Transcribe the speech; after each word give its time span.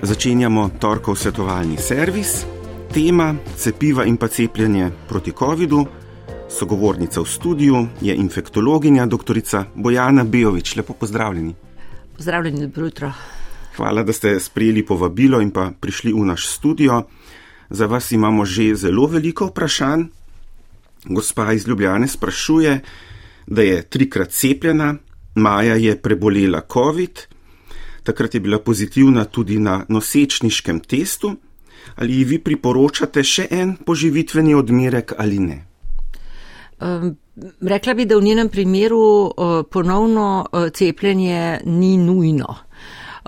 Začenjamo 0.00 0.80
torkov 0.80 1.12
svetovalni 1.20 1.76
servis, 1.76 2.46
tema 2.88 3.34
cepiva 3.56 4.06
in 4.08 4.16
pa 4.16 4.28
cepljenje 4.28 4.88
proti 5.08 5.32
COVID-u. 5.36 5.84
Sogovornica 6.48 7.20
v 7.20 7.28
studiu 7.28 7.86
je 8.00 8.14
infektologinja 8.16 9.04
dr. 9.06 9.36
Bojana 9.74 10.24
Bejovič. 10.24 10.76
Lepo 10.76 10.96
pozdravljeni. 10.96 11.54
Pozdravljeni, 12.16 12.60
dobro 12.60 12.84
jutro. 12.84 13.12
Hvala, 13.76 14.02
da 14.02 14.12
ste 14.12 14.40
sprejeli 14.40 14.86
povabilo 14.86 15.40
in 15.40 15.50
pa 15.50 15.70
prišli 15.80 16.12
v 16.12 16.24
naš 16.24 16.48
studio. 16.48 17.04
Za 17.70 17.86
vas 17.86 18.12
imamo 18.12 18.44
že 18.44 18.74
zelo 18.74 19.06
veliko 19.06 19.52
vprašanj. 19.52 20.08
Gospa 21.04 21.52
iz 21.52 21.68
Ljubljane 21.68 22.08
sprašuje, 22.08 22.80
da 23.46 23.62
je 23.62 23.82
trikrat 23.82 24.30
cepljena, 24.30 24.94
Maja 25.34 25.74
je 25.74 25.96
prebolela 26.02 26.60
COVID, 26.72 27.29
takrat 28.10 28.34
je 28.34 28.40
bila 28.42 28.58
pozitivna 28.58 29.24
tudi 29.24 29.58
na 29.58 29.84
nosečniškem 29.88 30.80
testu. 30.80 31.36
Ali 31.96 32.20
ji 32.20 32.24
vi 32.24 32.38
priporočate 32.38 33.22
še 33.24 33.46
en 33.50 33.74
poživitveni 33.86 34.54
odmerek 34.54 35.14
ali 35.18 35.38
ne? 35.38 35.58
Um, 36.80 37.16
rekla 37.60 37.94
bi, 37.94 38.06
da 38.08 38.16
v 38.16 38.24
njenem 38.24 38.48
primeru 38.48 39.00
uh, 39.00 39.62
ponovno 39.70 40.46
uh, 40.52 40.68
cepljenje 40.72 41.60
ni 41.64 41.96
nujno. 41.96 42.54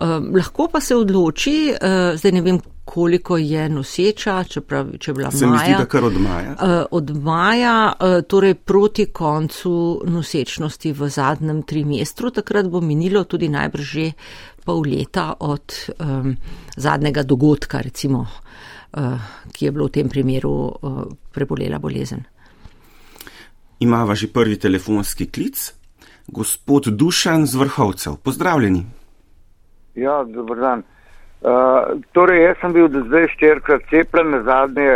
Um, 0.00 0.30
lahko 0.36 0.68
pa 0.72 0.80
se 0.80 0.96
odloči, 0.96 1.74
uh, 1.74 2.16
zdaj 2.16 2.32
ne 2.32 2.40
vem, 2.40 2.60
koliko 2.84 3.36
je 3.36 3.68
noseča, 3.68 4.44
čeprav, 4.48 4.94
če 4.98 5.10
je 5.10 5.14
bila 5.14 5.30
Se 5.30 5.46
maja. 5.46 5.52
mi 5.52 5.58
zdi, 5.58 5.74
da 5.78 5.86
kar 5.86 6.04
od 6.04 6.16
maja. 6.20 6.54
Uh, 6.56 6.70
od 6.90 7.10
maja, 7.16 7.92
uh, 7.92 8.22
torej 8.28 8.54
proti 8.54 9.06
koncu 9.12 10.02
nosečnosti 10.04 10.92
v 10.92 11.08
zadnjem 11.08 11.62
trimestru, 11.62 12.30
takrat 12.30 12.70
bo 12.72 12.80
minilo 12.80 13.24
tudi 13.24 13.48
najbrž 13.48 13.92
že 13.92 14.12
pol 14.64 14.82
leta 14.86 15.34
od 15.38 15.74
um, 15.98 16.36
zadnjega 16.76 17.22
dogodka, 17.22 17.80
recimo, 17.82 18.26
uh, 18.26 19.28
ki 19.52 19.64
je 19.64 19.72
bilo 19.72 19.86
v 19.86 19.94
tem 20.00 20.08
primeru 20.08 20.54
uh, 20.72 21.04
prebolela 21.32 21.78
bolezen. 21.78 22.24
Imava 23.80 24.14
že 24.14 24.32
prvi 24.32 24.56
telefonski 24.56 25.26
klic. 25.26 25.72
Gospod 26.26 26.86
Dušan 26.94 27.46
z 27.46 27.54
vrhovcev, 27.58 28.16
pozdravljeni. 28.22 29.01
Ja, 29.94 30.22
dober 30.24 30.56
dan. 30.56 30.82
Uh, 31.42 31.98
torej, 32.12 32.42
jaz 32.44 32.56
sem 32.60 32.72
bil 32.72 32.88
do 32.88 33.02
zdaj 33.08 33.26
štirikrat 33.34 33.82
cepljen, 33.90 34.30
na 34.30 34.42
zadnje 34.46 34.88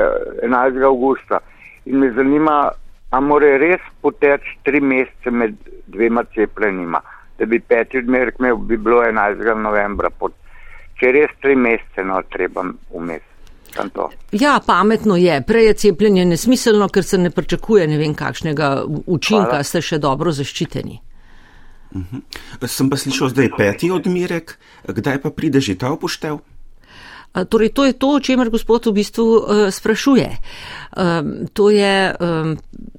11. 0.46 0.82
augusta. 0.86 1.40
In 1.86 1.98
me 1.98 2.12
zanima, 2.14 2.70
a 3.10 3.20
more 3.20 3.58
res 3.58 3.82
poteči 4.02 4.58
tri 4.62 4.80
mesece 4.80 5.30
med 5.30 5.56
dvema 5.86 6.24
cepljenjima, 6.34 7.00
da 7.38 7.46
bi 7.46 7.60
peti 7.60 7.98
odmerek 7.98 8.38
imel, 8.38 8.56
bi 8.56 8.76
bilo 8.76 9.02
11. 9.02 9.54
novembra. 9.62 10.10
Pot. 10.10 10.34
Če 11.00 11.12
res 11.12 11.34
tri 11.42 11.56
mesece, 11.56 12.06
no, 12.06 12.22
treba 12.30 12.64
vmes. 12.94 13.32
Ja, 14.32 14.60
pametno 14.66 15.16
je. 15.16 15.42
Prej 15.46 15.66
je 15.66 15.72
cepljenje 15.74 16.24
nesmiselno, 16.24 16.88
ker 16.88 17.04
se 17.04 17.18
ne 17.18 17.30
pričakuje 17.30 17.86
ne 17.86 17.98
vem 17.98 18.14
kakšnega 18.14 18.84
učinka, 19.06 19.50
Hvala. 19.50 19.64
ste 19.64 19.82
še 19.82 19.98
dobro 19.98 20.32
zaščiteni. 20.32 21.00
Sem 22.66 22.90
pa 22.90 22.96
slišal 22.98 23.30
zdaj 23.30 23.48
peti 23.56 23.90
odmerek, 23.94 24.58
kdaj 24.86 25.22
pa 25.22 25.30
pride 25.30 25.62
že 25.62 25.78
ta 25.78 25.92
upoštev? 25.94 26.42
Torej, 27.44 27.68
to 27.76 27.84
je 27.84 27.92
to, 27.92 28.16
o 28.16 28.20
čemer 28.20 28.48
gospod 28.48 28.86
v 28.86 28.96
bistvu 28.96 29.26
uh, 29.28 29.42
sprašuje. 29.68 30.30
To 31.52 31.64
je 31.70 32.14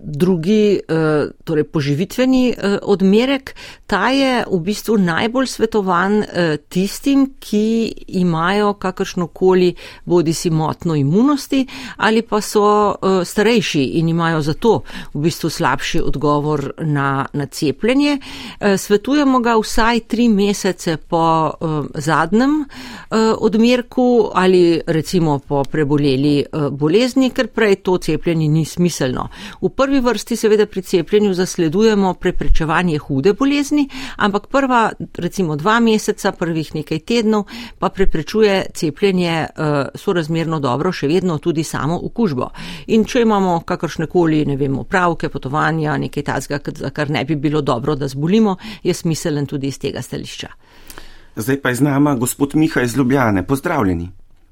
drugi, 0.08 0.78
uh, 0.78 1.34
torej 1.44 1.64
poživitveni 1.64 2.54
uh, 2.54 2.78
odmerek. 2.86 3.56
Ta 3.90 4.14
je 4.14 4.46
v 4.46 4.60
bistvu 4.62 4.98
najbolj 5.02 5.48
svetovan 5.48 6.24
tistim, 6.70 7.40
ki 7.40 7.94
imajo 8.08 8.74
kakršnokoli 8.74 9.74
bodi 10.06 10.34
si 10.34 10.50
motno 10.50 10.96
imunosti 10.96 11.66
ali 11.98 12.22
pa 12.22 12.42
so 12.42 12.96
starejši 13.24 13.84
in 14.00 14.10
imajo 14.10 14.42
zato 14.42 14.84
v 15.14 15.22
bistvu 15.24 15.50
slabši 15.50 16.02
odgovor 16.04 16.72
na, 16.84 17.26
na 17.34 17.46
cepljenje. 17.46 18.20
Svetujemo 18.78 19.40
ga 19.40 19.56
vsaj 19.56 20.00
tri 20.00 20.30
mesece 20.30 20.98
po 20.98 21.52
zadnjem 21.96 22.60
uh, 22.60 24.27
odmerku 24.28 24.32
ali 24.34 24.82
recimo 24.88 25.40
po 25.40 25.64
preboleli 25.64 26.46
uh, 26.52 26.70
bolezni, 26.72 27.32
ker 27.32 27.48
prej 27.48 27.76
to 27.84 27.98
cepljenje 27.98 28.48
ni 28.48 28.66
smiselno. 28.66 29.30
V 29.62 29.70
prvi 29.70 30.00
vrsti 30.00 30.36
seveda 30.36 30.66
pri 30.66 30.82
cepljenju 30.82 31.34
zasledujemo 31.34 32.14
preprečevanje 32.14 32.98
hude 32.98 33.34
bolezni, 33.34 33.90
ampak 34.18 34.48
prva 34.48 34.92
recimo 35.18 35.56
dva 35.56 35.80
meseca, 35.80 36.32
prvih 36.32 36.76
nekaj 36.76 37.00
tednov 37.00 37.46
pa 37.80 37.90
preprečuje 37.90 38.66
cepljenje 38.74 39.46
uh, 39.46 39.88
sorazmerno 39.96 40.60
dobro 40.60 40.92
še 40.92 41.08
vedno 41.08 41.38
tudi 41.38 41.64
samo 41.64 42.00
okužbo. 42.04 42.50
In 42.88 43.06
če 43.06 43.22
imamo 43.22 43.62
kakršnekoli, 43.66 44.46
ne 44.46 44.58
vem, 44.58 44.80
opravke, 44.80 45.30
potovanja, 45.30 45.98
nekaj 45.98 46.24
tazga, 46.24 46.60
za 46.76 46.90
kar 46.90 47.10
ne 47.10 47.26
bi 47.26 47.36
bilo 47.36 47.62
dobro, 47.62 47.96
da 47.96 48.08
zbolimo, 48.08 48.58
je 48.84 48.94
smiselen 48.94 49.46
tudi 49.46 49.68
iz 49.68 49.80
tega 49.80 50.02
stališča. 50.02 50.67
Zdaj 51.38 51.62
pa 51.62 51.70
je 51.70 51.76
z 51.76 51.82
nama 51.82 52.16
gospod 52.16 52.56
Miha 52.56 52.82
iz 52.82 52.98
Ljubljane, 52.98 53.44
pozdravljeni. 53.44 54.10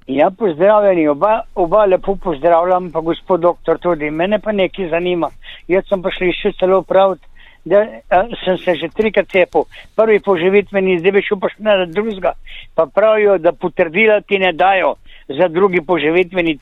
Ja, 0.07 0.29
pozdravljeni, 0.37 1.07
oba, 1.07 1.41
oba 1.55 1.85
lepo 1.85 2.15
pozdravljam, 2.15 2.91
pa 2.91 3.01
gospod 3.01 3.39
doktor 3.41 3.79
tudi. 3.79 4.11
Mene 4.11 4.39
pa 4.39 4.51
nekaj 4.51 4.89
zanima. 4.89 5.29
Jaz 5.67 5.87
sem 5.89 6.03
šli 6.17 6.29
še 6.33 6.51
celo 6.59 6.83
praviti, 6.85 7.25
da 7.65 7.81
a, 8.09 8.21
sem 8.43 8.57
se 8.61 8.75
že 8.75 8.91
trikrat 8.93 9.33
cepil. 9.33 9.65
Prvi 9.95 10.19
poživitveni, 10.19 10.99
zdaj 10.99 11.11
bi 11.11 11.25
šel 11.25 11.41
pa 11.41 11.49
še 11.49 11.65
na 11.65 11.85
drugega. 11.89 12.35
Pa 12.75 12.85
pravijo, 12.85 13.39
da 13.41 13.51
potrdila 13.51 14.21
ti 14.21 14.37
ne 14.37 14.53
dajo 14.53 14.95
za 15.27 15.47
drugi 15.49 15.81
poživitveni 15.81 16.59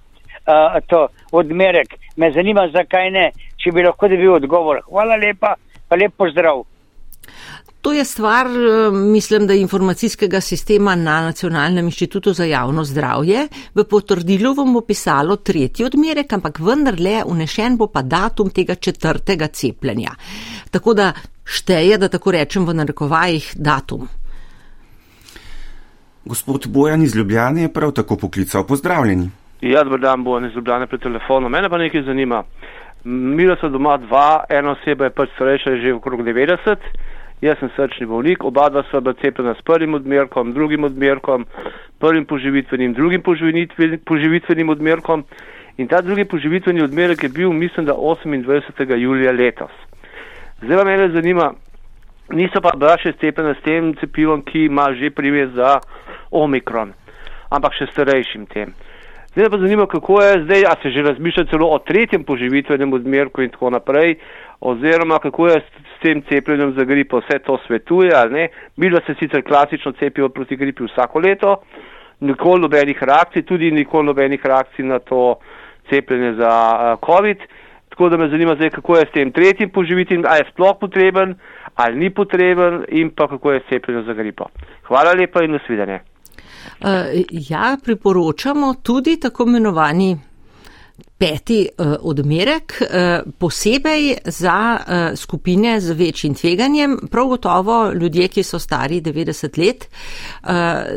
a, 0.47 0.79
to 0.87 1.07
odmerek. 1.31 1.99
Me 2.15 2.31
zanima, 2.31 2.69
zakaj 2.71 3.11
ne, 3.11 3.31
če 3.59 3.75
bi 3.75 3.83
lahko 3.83 4.07
dobil 4.07 4.37
odgovor. 4.39 4.85
Hvala 4.87 5.19
lepa, 5.19 5.57
pa 5.89 5.99
lep 5.99 6.15
pozdrav. 6.15 6.63
To 7.83 7.91
je 7.93 8.05
stvar, 8.05 8.47
eh, 8.47 8.91
mislim, 8.91 9.47
da 9.47 9.53
informacijskega 9.53 10.41
sistema 10.41 10.95
na 10.95 11.21
Nacionalnem 11.21 11.85
inštitutu 11.85 12.33
za 12.33 12.45
javno 12.45 12.83
zdravje. 12.83 13.47
V 13.75 13.83
potrdilu 13.83 14.53
vam 14.53 14.73
bo 14.73 14.81
pisalo 14.81 15.35
tretji 15.35 15.85
odmerek, 15.85 16.33
ampak 16.33 16.59
vendarle 16.59 17.23
unešen 17.25 17.77
bo 17.77 17.87
pa 17.87 18.01
datum 18.01 18.49
tega 18.49 18.75
četrtega 18.75 19.47
cepljenja. 19.47 20.11
Tako 20.71 20.93
da 20.93 21.11
šteje, 21.43 21.97
da 21.97 22.07
tako 22.07 22.31
rečem 22.31 22.65
v 22.65 22.73
narekovajih, 22.73 23.51
datum. 23.55 24.07
Gospod 26.25 26.67
Bojan 26.67 27.01
iz 27.01 27.15
Ljubljane 27.15 27.61
je 27.61 27.73
prav 27.73 27.91
tako 27.91 28.15
poklical, 28.17 28.63
pozdravljeni. 28.67 29.29
Ja, 29.61 29.83
dober 29.83 29.99
dan, 29.99 30.23
bo 30.23 30.39
iz 30.39 30.55
Ljubljane 30.55 30.87
pri 30.87 30.99
telefonu. 30.99 31.49
Mene 31.49 31.69
pa 31.69 31.77
nekaj 31.77 32.03
zanima. 32.03 32.43
Mila 33.03 33.55
so 33.61 33.69
doma 33.69 33.97
dva, 33.97 34.45
ena 34.49 34.71
oseba 34.71 35.05
je 35.05 35.09
pač 35.09 35.29
starejša, 35.35 35.69
je 35.69 35.81
že 35.81 35.93
okrog 35.93 36.21
90, 36.21 36.75
jaz 37.43 37.59
sem 37.59 37.71
srčni 37.75 38.07
bolnik, 38.07 38.43
oba 38.43 38.69
dva 38.71 38.83
sva 38.89 39.01
bila 39.03 39.15
cepljena 39.19 39.53
s 39.53 39.65
prvim 39.67 39.93
odmerkom, 39.93 40.53
drugim 40.53 40.83
odmerkom, 40.83 41.45
prvim 41.99 42.25
poživitvenim, 42.25 42.93
drugim 42.93 43.21
poživitvenim, 43.21 43.99
poživitvenim 44.05 44.69
odmerkom 44.69 45.25
in 45.77 45.87
ta 45.87 46.01
drugi 46.01 46.25
poživitveni 46.25 46.83
odmerek 46.83 47.23
je 47.23 47.29
bil, 47.29 47.51
mislim, 47.51 47.85
da 47.85 47.93
28. 47.93 48.95
julija 48.97 49.31
letos. 49.31 49.71
Zdaj 50.61 50.77
pa 50.77 50.83
mene 50.83 51.09
zanima, 51.09 51.53
niso 52.29 52.61
pa 52.61 52.71
bila 52.77 52.95
še 53.01 53.15
cepljena 53.19 53.55
s 53.57 53.63
tem 53.65 53.93
cepivom, 53.99 54.41
ki 54.45 54.65
ima 54.69 54.93
že 54.95 55.11
primer 55.11 55.51
za 55.55 55.79
omikron, 56.31 56.93
ampak 57.49 57.75
še 57.75 57.91
starejšim 57.91 58.45
tem. 58.53 58.73
Zdaj 59.33 59.49
pa 59.49 59.57
zanima, 59.57 59.87
kako 59.89 60.21
je 60.21 60.43
zdaj, 60.43 60.63
a 60.69 60.75
se 60.81 60.91
že 60.93 61.01
razmišlja 61.01 61.45
celo 61.49 61.67
o 61.73 61.79
tretjem 61.79 62.23
poživitvenem 62.23 62.93
odmerku 62.93 63.41
in 63.41 63.49
tako 63.49 63.73
naprej, 63.73 64.19
oziroma 64.63 65.19
kako 65.19 65.47
je 65.47 65.61
s, 65.61 65.83
tem 66.03 66.21
cepljenjem 66.29 66.73
za 66.77 66.83
gripo, 66.83 67.19
vse 67.19 67.39
to 67.39 67.57
svetuje 67.67 68.11
ali 68.15 68.33
ne. 68.33 68.47
Bilo 68.75 68.99
se 69.05 69.15
sicer 69.19 69.43
klasično 69.43 69.91
cepivo 69.91 70.29
proti 70.29 70.55
gripi 70.55 70.83
vsako 70.83 71.19
leto, 71.19 71.55
nikoli 72.19 72.61
nobenih 72.61 73.03
reakcij, 73.03 73.41
tudi 73.41 73.71
nikoli 73.71 74.05
nobenih 74.05 74.45
reakcij 74.45 74.85
na 74.85 74.99
to 74.99 75.35
cepljenje 75.89 76.33
za 76.33 76.51
uh, 76.73 77.07
COVID. 77.07 77.37
Tako 77.89 78.09
da 78.09 78.17
me 78.17 78.29
zanima 78.29 78.55
zdaj, 78.55 78.69
kako 78.69 78.97
je 78.97 79.05
s 79.09 79.13
tem 79.13 79.31
tretjim 79.31 79.69
poživitvenim, 79.69 80.25
ali 80.27 80.39
je 80.39 80.51
sploh 80.51 80.75
potreben, 80.79 81.35
ali 81.75 81.99
ni 81.99 82.09
potreben 82.09 82.83
in 82.87 83.11
pa 83.15 83.27
kako 83.27 83.51
je 83.51 83.59
s 83.59 83.69
cepljenjem 83.69 84.05
za 84.05 84.13
gripo. 84.13 84.45
Hvala 84.87 85.13
lepa 85.13 85.43
in 85.43 85.51
nasvidenje. 85.51 85.99
Uh, 86.81 86.89
ja, 87.31 87.77
priporočamo 87.83 88.73
tudi 88.83 89.19
tako 89.19 89.43
imenovani 89.43 90.17
peti 91.17 91.67
uh, 91.77 91.95
odmerek, 92.01 92.73
uh, 92.81 93.31
posebej 93.37 94.17
za 94.25 94.57
uh, 94.75 95.17
skupine 95.17 95.79
z 95.81 95.91
večjim 95.91 96.35
tveganjem. 96.35 96.97
Prav 97.11 97.27
gotovo 97.27 97.91
ljudje, 97.93 98.27
ki 98.27 98.43
so 98.43 98.59
stari 98.59 99.01
90 99.01 99.57
let, 99.57 99.87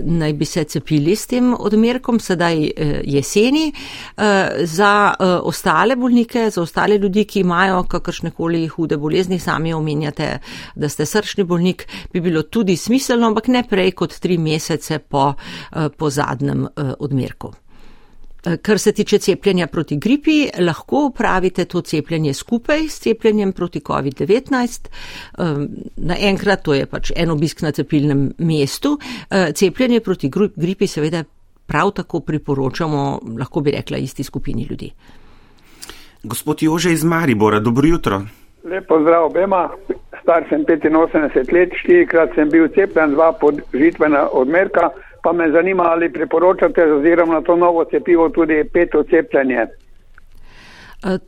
naj 0.03 0.33
bi 0.33 0.45
se 0.45 0.65
cepili 0.65 1.17
s 1.17 1.27
tem 1.27 1.55
odmerkom 1.55 2.21
sedaj 2.21 2.71
jeseni. 3.05 3.73
Za 4.63 5.15
ostale 5.43 5.97
bolnike, 5.97 6.51
za 6.51 6.63
ostale 6.63 6.99
ljudi, 6.99 7.25
ki 7.25 7.41
imajo 7.41 7.83
kakršnekoli 7.83 8.67
hude 8.69 8.97
bolezni, 8.97 9.39
sami 9.39 9.75
omenjate, 9.75 10.39
da 10.75 10.89
ste 10.89 11.07
srčni 11.07 11.45
bolnik, 11.45 11.87
bi 12.13 12.21
bilo 12.21 12.43
tudi 12.43 12.77
smiselno, 12.77 13.27
ampak 13.27 13.49
ne 13.49 13.63
prej 13.69 13.93
kot 13.93 14.19
tri 14.19 14.39
mesece 14.39 14.99
po, 14.99 15.33
po 15.97 16.11
zadnjem 16.11 16.67
odmerku. 16.99 17.53
Eh, 18.47 18.57
kar 18.63 18.79
se 18.79 18.93
tiče 18.93 19.19
cepljenja 19.19 19.67
proti 19.67 19.97
gripi, 19.97 20.49
lahko 20.59 21.07
upravite 21.07 21.65
to 21.65 21.81
cepljenje 21.81 22.35
skupaj 22.35 22.89
s 22.89 23.01
cepljenjem 23.01 23.53
proti 23.53 23.81
COVID-19. 23.81 24.89
Naenkrat 25.97 26.63
to 26.63 26.75
je 26.75 26.87
pač 26.87 27.11
en 27.17 27.31
obisk 27.31 27.63
na 27.63 27.73
cepilnem 27.73 28.33
mestu. 28.39 28.99
Eh, 29.31 29.53
cepljenje 29.53 30.01
proti 30.01 30.31
gripi 30.57 30.87
seveda 30.87 31.25
prav 31.67 31.91
tako 31.91 32.21
priporočamo, 32.21 33.21
lahko 33.39 33.61
bi 33.61 33.71
rekla, 33.71 33.97
isti 33.97 34.23
skupini 34.23 34.67
ljudi. 34.71 34.93
Gospod 36.23 36.63
Jože 36.63 36.93
iz 36.93 37.05
Maribora, 37.05 37.61
dobro 37.61 37.89
jutro. 37.89 38.23
Lepo 38.65 39.01
zdrav 39.01 39.25
obema, 39.25 39.69
star 40.23 40.47
sem 40.49 40.65
85 40.65 41.53
let, 41.53 41.75
štirikrat 41.83 42.35
sem 42.35 42.51
bil 42.51 42.69
cepljen, 42.69 43.11
dva 43.11 43.33
podžitvena 43.33 44.29
odmerka 44.33 44.91
pa 45.27 45.33
me 45.33 45.51
zanima, 45.51 45.83
ali 45.83 46.13
priporočate 46.13 46.93
oziroma 46.93 47.35
na 47.35 47.41
to 47.41 47.57
novo 47.57 47.85
cepivo 47.85 48.29
tudi 48.29 48.65
peto 48.73 49.03
cepljenje. 49.03 49.67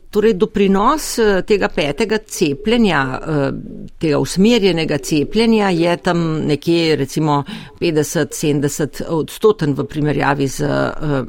Eh, 0.09 0.11
torej, 0.11 0.33
doprinos 0.33 1.19
eh, 1.19 1.43
tega 1.45 1.67
petega 1.69 2.17
cepljenja, 2.17 3.21
eh, 3.21 3.51
tega 3.99 4.19
usmerjenega 4.19 4.97
cepljenja 4.97 5.69
je 5.69 5.97
tam 5.97 6.45
nekje 6.47 6.95
recimo 6.95 7.43
50-70 7.79 9.03
odstoten 9.07 9.73
v 9.73 9.85
primerjavi 9.85 10.47
z 10.47 10.67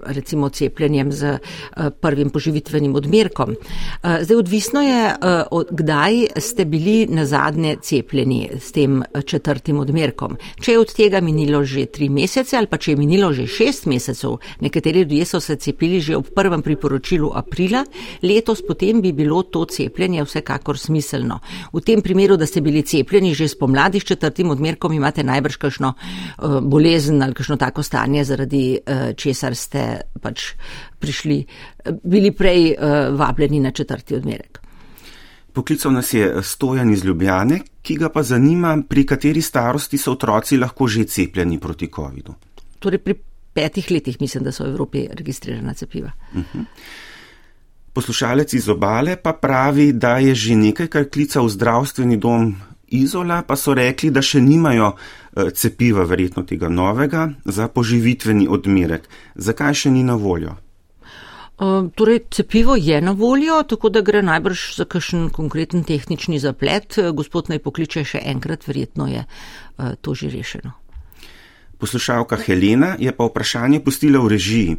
recimo 0.06 0.48
cepljenjem 0.48 1.12
z 1.12 1.38
prvim 2.00 2.30
poživitvenim 2.30 2.94
odmerkom. 2.94 3.54
Zdaj, 4.02 4.36
odvisno 4.36 4.82
je, 4.82 5.14
kdaj 5.70 6.26
ste 6.36 6.64
bili 6.64 7.06
na 7.06 7.24
zadnje 7.26 7.76
cepljeni 7.82 8.50
s 8.60 8.72
tem 8.72 9.02
četrtim 9.24 9.78
odmerkom. 9.78 10.36
Če 10.60 10.72
je 10.72 10.78
od 10.78 10.94
tega 10.94 11.20
minilo 11.20 11.62
že 11.64 11.86
tri 11.86 12.08
mesece 12.08 12.56
ali 12.56 12.66
pa 12.66 12.76
če 12.76 12.92
je 12.92 12.96
minilo 12.96 13.32
že 13.32 13.46
šest 13.46 13.86
mesecev, 13.86 14.38
nekateri 14.60 15.00
ljudje 15.00 15.24
so 15.24 15.40
se 15.40 15.56
cepili 15.56 16.00
že 16.00 16.16
ob 16.16 16.26
prvem 16.34 16.62
priporočilu 16.62 17.30
aprila, 17.34 17.84
letos 18.22 18.62
potem 18.70 19.00
bi 19.02 19.10
bilo 19.12 19.42
to 19.42 19.64
cepljenje 19.66 20.22
vsekakor 20.22 20.78
smiselno. 20.78 21.40
V 21.72 21.82
tem 21.82 22.02
primeru, 22.02 22.36
da 22.38 22.46
ste 22.46 22.60
bili 22.62 22.84
cepljeni 22.86 23.34
že 23.34 23.48
spomladi 23.50 24.00
s 24.00 24.06
četrtim 24.06 24.50
odmerkom, 24.54 24.92
imate 24.94 25.24
najbrž 25.26 25.56
kakšno 25.58 25.90
uh, 25.90 26.60
bolezen 26.62 27.22
ali 27.22 27.34
kakšno 27.34 27.56
tako 27.58 27.82
stanje, 27.82 28.22
zaradi 28.24 28.62
uh, 28.78 29.10
česar 29.18 29.56
ste 29.58 29.86
pač 30.22 30.52
prišli, 31.02 31.40
uh, 31.42 31.98
bili 32.04 32.30
prej 32.30 32.70
uh, 32.76 33.10
vabljeni 33.18 33.60
na 33.60 33.74
četrti 33.74 34.20
odmerek. 34.20 34.60
Poklical 35.52 35.92
nas 35.92 36.14
je 36.14 36.30
stojan 36.46 36.92
iz 36.94 37.02
Ljubljane, 37.04 37.58
ki 37.82 37.96
ga 37.98 38.08
pa 38.14 38.22
zanima, 38.22 38.76
pri 38.88 39.02
kateri 39.06 39.42
starosti 39.42 39.98
so 39.98 40.14
otroci 40.14 40.60
lahko 40.62 40.86
že 40.86 41.08
cepljeni 41.10 41.58
proti 41.58 41.90
COVID-u. 41.90 42.38
Torej 42.78 43.02
pri 43.02 43.18
petih 43.52 43.90
letih 43.90 44.20
mislim, 44.20 44.46
da 44.46 44.54
so 44.54 44.62
v 44.64 44.70
Evropi 44.70 45.08
registrirana 45.10 45.74
cepiva. 45.74 46.12
Uh 46.32 46.38
mhm. 46.38 46.46
-huh. 46.54 47.08
Poslušalec 47.92 48.52
iz 48.54 48.68
obale 48.68 49.16
pa 49.16 49.32
pravi, 49.32 49.92
da 49.92 50.18
je 50.18 50.34
že 50.34 50.54
nekajkrat 50.54 51.10
klical 51.10 51.46
v 51.46 51.54
zdravstveni 51.56 52.16
dom 52.16 52.54
Izola, 52.90 53.42
pa 53.42 53.56
so 53.56 53.74
rekli, 53.74 54.10
da 54.10 54.22
še 54.22 54.40
nimajo 54.42 54.92
eh, 54.94 55.50
cepiva, 55.54 56.04
verjetno 56.04 56.42
tega 56.42 56.68
novega, 56.68 57.30
za 57.44 57.68
poživitveni 57.68 58.48
odmerek. 58.50 59.06
Zakaj 59.34 59.74
še 59.74 59.94
ni 59.94 60.02
na 60.02 60.18
voljo? 60.18 60.56
Uh, 61.60 61.90
torej, 61.94 62.24
cepivo 62.32 62.74
je 62.74 63.00
na 63.04 63.12
voljo, 63.12 63.60
tako 63.68 63.90
da 63.92 64.00
gre 64.00 64.22
najbrž 64.24 64.80
za 64.80 64.88
kakšen 64.88 65.28
konkreten 65.28 65.84
tehnični 65.84 66.40
zaplet. 66.40 66.96
Gospod 67.14 67.52
naj 67.52 67.60
pokliče 67.60 68.04
še 68.04 68.22
enkrat, 68.32 68.64
verjetno 68.66 69.10
je 69.10 69.26
to 70.00 70.14
že 70.16 70.32
rešeno. 70.32 70.79
Poslušalka 71.80 72.36
Helena 72.36 72.96
je 72.98 73.12
pa 73.12 73.24
vprašanje 73.24 73.80
pustila 73.80 74.20
v 74.20 74.28
režiji. 74.28 74.76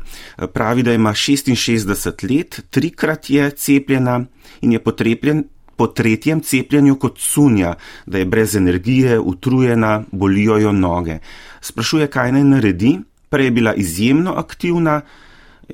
Pravi, 0.53 0.83
da 0.83 0.93
ima 0.93 1.13
66 1.13 2.29
let, 2.29 2.59
trikrat 2.69 3.29
je 3.29 3.49
cepljena 3.51 4.21
in 4.61 4.71
je 4.71 4.79
potrebljen 4.79 5.43
po 5.75 5.87
tretjem 5.87 6.41
cepljenju 6.41 6.95
kot 6.95 7.17
sunja, 7.19 7.73
da 8.05 8.17
je 8.17 8.25
brez 8.25 8.55
energije, 8.55 9.19
utrujena, 9.19 10.03
bolijo 10.11 10.57
jo 10.57 10.71
noge. 10.71 11.17
Sprašuje, 11.61 12.07
kaj 12.07 12.31
naj 12.31 12.43
naredi. 12.43 12.99
Prej 13.29 13.45
je 13.45 13.51
bila 13.51 13.73
izjemno 13.73 14.33
aktivna, 14.37 15.01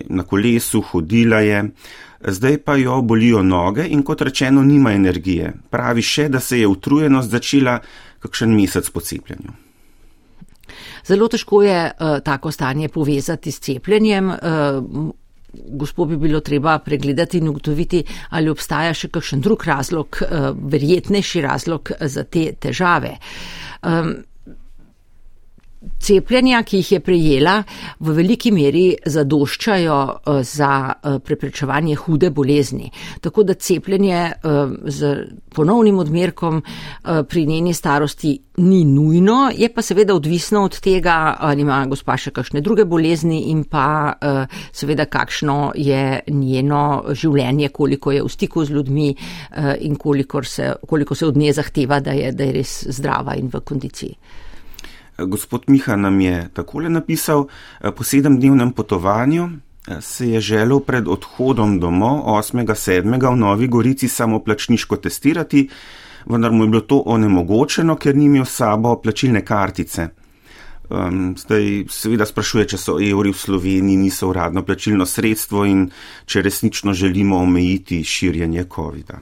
na 0.06 0.24
kolesu 0.24 0.82
hodila 0.82 1.40
je, 1.40 1.64
zdaj 2.22 2.58
pa 2.58 2.76
jo 2.76 3.02
bolijo 3.02 3.44
noge 3.44 3.88
in 3.90 4.04
kot 4.04 4.22
rečeno 4.22 4.64
nima 4.64 4.94
energije. 4.94 5.54
Pravi 5.70 6.02
še, 6.02 6.30
da 6.30 6.40
se 6.40 6.60
je 6.60 6.68
utrujenost 6.68 7.30
začela 7.30 7.80
kakšen 8.20 8.56
mesec 8.56 8.90
po 8.90 9.02
cepljenju. 9.02 9.67
Zelo 11.08 11.28
težko 11.32 11.62
je 11.64 11.80
uh, 11.88 12.20
tako 12.24 12.52
stanje 12.52 12.90
povezati 12.90 13.52
s 13.52 13.60
cepljenjem. 13.60 14.30
Uh, 14.30 15.14
Gospod 15.68 16.10
bi 16.10 16.18
bilo 16.18 16.40
treba 16.40 16.76
pregledati 16.80 17.40
in 17.40 17.48
ugotoviti, 17.50 18.04
ali 18.30 18.50
obstaja 18.52 18.92
še 18.94 19.08
kakšen 19.10 19.42
drug 19.42 19.64
razlog, 19.66 20.20
uh, 20.22 20.50
verjetnejši 20.54 21.42
razlog 21.42 21.92
za 22.02 22.24
te 22.24 22.52
težave. 22.60 23.16
Um, 23.82 24.12
cepljenja, 26.00 26.62
ki 26.64 26.82
jih 26.82 26.92
je 26.92 27.00
prejela, 27.04 27.58
v 28.00 28.16
veliki 28.18 28.52
meri 28.56 28.86
zadoščajo 29.06 29.98
eh, 29.98 30.40
za 30.48 30.72
eh, 30.92 31.18
preprečevanje 31.24 31.96
hude 32.04 32.32
bolezni. 32.32 32.92
Tako 33.22 33.44
da 33.48 33.54
cepljenje 33.54 34.18
eh, 34.18 34.58
z 34.86 35.14
ponovnim 35.58 35.98
odmerkom 36.00 36.62
pri 37.30 37.46
njeni 37.46 37.74
starosti 37.74 38.36
ni 38.58 38.84
nujno, 38.86 39.50
je 39.58 39.70
pa 39.74 39.82
seveda 39.82 40.14
odvisno 40.16 40.64
od 40.64 40.80
tega, 40.80 41.36
ali 41.40 41.62
ima 41.62 41.80
gospa 41.90 42.18
še 42.18 42.32
kakšne 42.36 42.62
druge 42.62 42.86
bolezni 42.86 43.40
in 43.50 43.64
pa 43.64 44.14
seveda 44.72 45.08
kakšno 45.10 45.72
je 45.76 46.20
njeno 46.28 46.84
življenje, 47.10 47.72
koliko 47.74 48.14
je 48.14 48.22
v 48.22 48.30
stiku 48.30 48.66
z 48.66 48.76
ljudmi 48.78 49.08
in 49.82 49.96
koliko 49.96 50.44
se, 50.44 50.76
koliko 50.88 51.16
se 51.16 51.26
od 51.26 51.38
nje 51.38 51.54
zahteva, 51.58 52.00
da 52.00 52.14
je, 52.14 52.32
da 52.38 52.44
je 52.44 52.58
res 52.60 52.84
zdrava 53.00 53.34
in 53.40 53.50
v 53.54 53.64
kondiciji. 53.66 54.14
Gospod 55.18 55.64
Miha 55.68 55.96
nam 55.96 56.22
je 56.22 56.50
takole 56.54 56.90
napisal, 56.90 57.48
po 57.96 58.04
sedemdnevnem 58.04 58.72
potovanju 58.72 59.50
se 60.02 60.30
je 60.30 60.42
želel 60.42 60.80
pred 60.80 61.08
odhodom 61.08 61.80
domov 61.80 62.22
8.7. 62.26 63.32
v 63.32 63.36
Novi 63.36 63.68
Gorici 63.68 64.08
samo 64.08 64.44
plačniško 64.44 64.96
testirati, 64.96 65.70
vendar 66.26 66.52
mu 66.52 66.64
je 66.64 66.70
bilo 66.70 66.82
to 66.82 67.04
onemogočeno, 67.06 67.96
ker 67.96 68.16
ni 68.16 68.26
imel 68.26 68.46
sabo 68.46 68.96
plačilne 69.02 69.46
kartice. 69.46 70.10
Um, 70.90 71.36
zdaj 71.38 71.84
seveda 71.92 72.26
sprašuje, 72.26 72.68
če 72.72 72.78
so 72.80 72.94
evri 73.04 73.34
v 73.34 73.38
Sloveniji 73.38 73.98
niso 74.00 74.30
uradno 74.30 74.64
plačilno 74.64 75.06
sredstvo 75.06 75.66
in 75.68 75.90
če 76.26 76.42
resnično 76.42 76.94
želimo 76.94 77.42
omejiti 77.44 78.04
širjenje 78.04 78.64
COVID-a. 78.76 79.20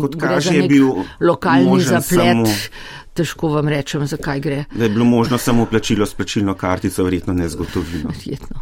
Kot 0.00 0.16
kaže, 0.20 0.54
je 0.56 0.68
bil 0.68 0.92
lokalni 1.20 1.80
zaplet. 1.84 2.36
Samo, 2.36 2.46
težko 3.14 3.48
vam 3.48 3.68
rečem, 3.68 4.06
zakaj 4.06 4.40
gre. 4.40 4.64
Da 4.74 4.84
je 4.84 4.90
bilo 4.90 5.04
možno 5.04 5.38
samo 5.38 5.66
plačilo 5.66 6.06
s 6.06 6.14
plačilno 6.14 6.54
kartico, 6.54 7.04
verjetno 7.04 7.34
ne 7.34 7.48
zgotovino. 7.48 8.10
Verjetno. 8.10 8.60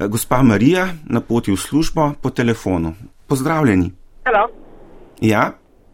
Eh, 0.00 0.08
gospa 0.08 0.42
Marija 0.42 0.88
na 1.04 1.20
poti 1.20 1.52
v 1.52 1.56
službo 1.56 2.12
po 2.22 2.30
telefonu. 2.30 2.94
Pozdravljeni. 3.26 3.92
Halo. 4.24 4.48
Ja, 5.20 5.52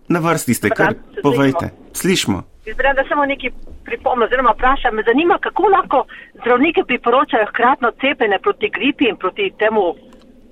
na 0.08 0.18
vrsti 0.18 0.54
ste, 0.54 0.70
kar 0.70 0.94
povejte. 1.22 1.70
Slišmo. 1.92 2.42
Izbrem, 2.66 2.96
da 2.96 3.04
samo 3.08 3.24
nekaj 3.26 3.50
pripomnim, 3.84 4.26
oziroma 4.26 4.52
vprašam, 4.56 4.94
me 4.94 5.02
zanima, 5.06 5.38
kako 5.40 5.62
lahko 5.62 6.04
zdravniki 6.40 6.82
priporočajo 6.86 7.46
hkratno 7.50 7.88
cepljenje 8.00 8.38
proti 8.42 8.68
gripi 8.76 9.04
in 9.08 9.16
proti 9.16 9.52
temu 9.58 9.82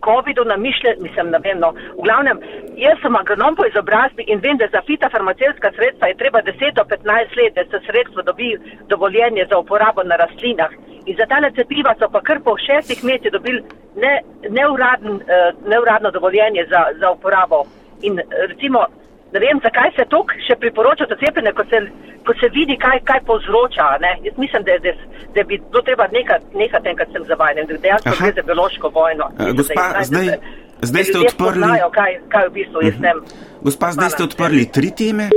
COVID-u 0.05 0.45
namišljen, 0.45 0.97
mislim, 1.01 1.31
ne 1.31 1.39
vem, 1.45 1.59
no, 1.59 1.71
v 1.99 2.03
glavnem, 2.07 2.41
jaz 2.77 2.99
sem 3.03 3.17
agronom 3.17 3.57
po 3.57 3.67
izobrazbi 3.67 4.27
in 4.27 4.41
vem, 4.45 4.57
da 4.57 4.69
za 4.73 4.83
fitofarmacijska 4.87 5.73
sredstva 5.77 6.09
je 6.09 6.21
treba 6.23 6.43
10 6.43 6.75
do 6.79 6.85
15 6.85 7.37
let, 7.39 7.55
da 7.55 7.65
se 7.65 7.85
sredstvo 7.87 8.23
dobi 8.23 8.57
dovoljenje 8.89 9.47
za 9.51 9.59
uporabo 9.59 10.03
na 10.03 10.17
rastlinah. 10.17 10.71
In 11.07 11.17
za 11.17 11.27
tale 11.27 11.51
cepiva 11.55 11.95
so 11.99 12.09
pa 12.13 12.21
kar 12.21 12.41
po 12.45 12.57
šestih 12.59 13.05
mesecih 13.05 13.33
dobili 13.33 13.63
ne, 13.97 14.21
neuradn, 14.49 15.09
uh, 15.09 15.69
neuradno 15.71 16.11
dovoljenje 16.11 16.67
za, 16.71 16.83
za 17.01 17.11
uporabo. 17.11 17.65
In 18.03 18.21
recimo, 18.49 18.87
ne 19.33 19.41
vem, 19.41 19.61
zakaj 19.63 19.91
se 19.97 20.05
tok 20.11 20.35
še 20.47 20.57
priporoča 20.61 21.07
to 21.07 21.17
cepljenje, 21.23 21.53
ko 21.53 21.65
se 21.71 21.81
ko 22.27 22.33
se 22.41 22.49
vidi, 22.51 22.77
kaj, 22.77 22.99
kaj 23.05 23.21
povzroča. 23.23 23.87
Ne? 24.01 24.13
Jaz 24.23 24.35
mislim, 24.39 24.63
da, 24.63 24.73
da, 24.79 24.93
da 25.35 25.43
bi 25.43 25.55
bilo 25.71 25.83
treba 25.83 26.07
nekati, 26.13 26.45
nekati 26.55 26.89
enkrat 26.89 27.09
sem 27.13 27.25
zavajen, 27.25 27.67
da 27.67 27.77
dejansko 27.79 28.15
gre 28.21 28.33
za 28.33 28.43
biološko 28.43 28.87
vojno. 28.91 29.25
A, 29.39 29.53
gospa, 29.53 29.83
Da 29.93 30.05
zdaj- 30.05 30.27
da- 30.27 30.39
zdaj 30.83 31.03
da 31.03 31.09
ste 31.09 31.19
odprli- 31.19 31.31
spoznajo, 31.31 31.91
Kaj, 31.91 32.13
kaj 32.29 32.49
v 32.49 32.53
bistvu 32.53 32.79
jaz 32.83 32.97
ne 32.99 33.09
vem. 33.09 33.23
Gospa, 33.63 33.93
zdaj 33.93 34.11
ste 34.11 34.23
odprli 34.25 34.65
tri 34.67 34.91
teme. 34.93 35.29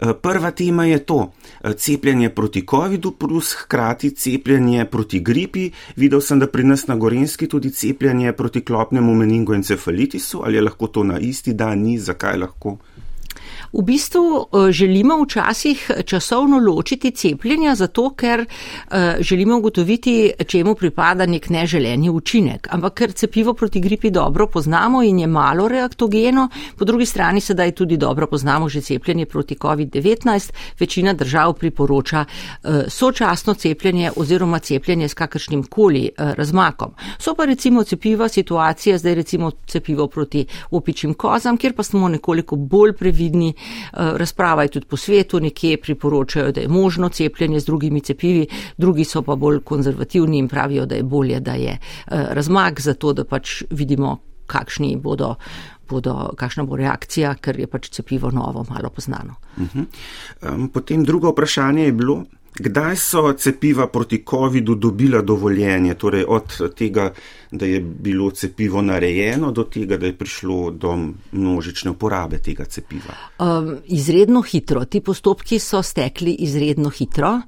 Eh, 0.00 0.14
Prva 0.14 0.50
tema 0.50 0.84
je 0.84 0.98
to, 1.00 1.30
eh, 1.60 1.72
cepljenje 1.74 2.30
proti 2.30 2.66
COVID-u 2.66 3.10
plus 3.12 3.52
hkrati 3.54 4.10
cepljenje 4.12 4.84
proti 4.84 5.20
gripi. 5.20 5.64
Videl 5.96 6.20
sem, 6.20 6.38
da 6.38 6.46
pri 6.46 6.64
nas 6.64 6.86
na 6.86 6.96
Gorenski 6.96 7.48
tudi 7.48 7.70
cepljenje 7.70 8.32
proti 8.32 8.60
klopnemu 8.60 9.14
meningoencefalitisu. 9.14 10.40
Ali 10.44 10.54
je 10.54 10.62
lahko 10.62 10.86
to 10.86 11.04
na 11.04 11.18
isti 11.20 11.52
dan, 11.52 11.78
ni, 11.78 11.98
zakaj 11.98 12.36
lahko? 12.36 12.76
V 13.72 13.82
bistvu 13.82 14.46
eh, 14.52 14.72
želimo 14.72 15.22
včasih 15.22 15.90
časovno 16.04 16.58
ločiti 16.58 17.10
cepljenja, 17.10 17.74
zato 17.74 18.10
ker 18.14 18.40
eh, 18.40 19.16
želimo 19.20 19.58
ugotoviti, 19.58 20.32
čemu 20.46 20.74
pripada 20.74 21.26
nek 21.26 21.50
neželeni 21.50 22.10
učinek. 22.10 22.68
Ampak 22.70 22.94
ker 22.94 23.12
cepivo 23.12 23.54
proti 23.54 23.80
gripi 23.80 24.10
dobro 24.10 24.46
poznamo 24.46 25.02
in 25.02 25.18
je 25.18 25.26
malo 25.26 25.68
reaktogeno, 25.68 26.48
po 26.76 26.84
drugi 26.84 27.06
strani 27.06 27.40
sedaj 27.40 27.72
tudi 27.72 27.96
dobro 27.96 28.26
poznamo 28.26 28.68
že 28.68 28.80
cepljenje 28.80 29.26
proti 29.26 29.54
COVID-19, 29.54 30.52
večina 30.78 31.12
držav 31.12 31.52
priporoča 31.52 32.24
eh, 32.24 32.68
sočasno 32.88 33.54
cepljenje 33.54 34.10
oziroma 34.16 34.58
cepljenje 34.58 35.08
s 35.08 35.14
kakršnim 35.14 35.62
koli 35.62 36.10
razmakom. 36.18 36.90
So 37.18 37.34
pa 37.34 37.44
recimo 37.44 37.84
cepiva 37.84 38.28
situacije, 38.28 38.98
zdaj 38.98 39.14
recimo 39.14 39.50
cepivo 39.66 40.06
proti 40.06 40.46
opičjim 40.70 41.14
kozam, 41.14 41.56
kjer 41.56 41.74
pa 41.76 41.82
smo 41.82 42.08
nekoliko 42.08 42.56
bolj 42.56 42.92
previdni. 42.92 43.54
Eh, 43.60 44.12
Razprava 44.16 44.62
je 44.62 44.68
tudi 44.68 44.86
po 44.86 44.96
svetu, 44.96 45.40
nekje 45.40 45.80
priporočajo, 45.80 46.52
da 46.52 46.60
je 46.60 46.68
možno 46.68 47.08
cepljenje 47.08 47.60
z 47.60 47.64
drugimi 47.64 48.00
cepivi, 48.00 48.46
drugi 48.76 49.04
so 49.04 49.22
pa 49.22 49.36
bolj 49.36 49.60
konzervativni 49.60 50.38
in 50.38 50.48
pravijo, 50.48 50.86
da 50.86 50.94
je 50.94 51.02
bolje, 51.02 51.40
da 51.40 51.54
je 51.54 51.70
eh, 51.70 52.26
razmak, 52.30 52.80
zato 52.80 53.12
da 53.12 53.24
pač 53.24 53.62
vidimo, 53.70 54.18
kakšni 54.46 54.96
bodo. 54.96 55.34
Bodo, 55.90 56.30
kakšna 56.38 56.62
bo 56.70 56.76
reakcija, 56.78 57.32
ker 57.42 57.58
je 57.58 57.66
pač 57.66 57.88
cepivo 57.90 58.30
novo, 58.30 58.62
malo 58.68 58.92
poznano. 58.94 59.40
Um, 59.58 60.68
potem 60.70 61.02
drugo 61.04 61.32
vprašanje 61.32 61.88
je 61.88 61.92
bilo, 61.92 62.14
kdaj 62.54 62.96
so 62.96 63.32
cepiva 63.32 63.88
proti 63.90 64.22
COVID-u 64.30 64.74
dobila 64.74 65.22
dovoljenje, 65.22 65.94
torej 65.94 66.24
od 66.28 66.54
tega, 66.78 67.10
da 67.50 67.66
je 67.66 67.80
bilo 67.80 68.30
cepivo 68.30 68.82
narejeno, 68.82 69.50
do 69.52 69.64
tega, 69.64 69.96
da 69.96 70.06
je 70.06 70.16
prišlo 70.16 70.70
do 70.70 70.92
množične 71.32 71.90
uporabe 71.90 72.38
tega 72.38 72.64
cepiva. 72.64 73.14
Um, 73.38 73.76
izredno 73.86 74.42
hitro. 74.42 74.84
Ti 74.84 75.00
postopki 75.00 75.58
so 75.58 75.82
stekli 75.82 76.36
izredno 76.46 76.90
hitro, 76.90 77.30
uh, 77.30 77.42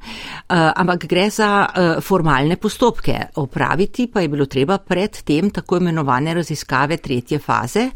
ampak 0.49 1.07
gre 1.07 1.29
za 1.31 1.51
uh, 1.67 2.03
formalne 2.03 2.57
postopke. 2.57 3.19
Opraviti 3.35 4.09
pa 4.13 4.21
je 4.21 4.29
bilo 4.29 4.47
treba 4.47 4.79
pred 4.79 5.23
tem 5.23 5.51
tako 5.51 5.77
imenovane 5.77 6.35
raziskave 6.35 6.97
tretje 6.97 7.39
faze, 7.39 7.89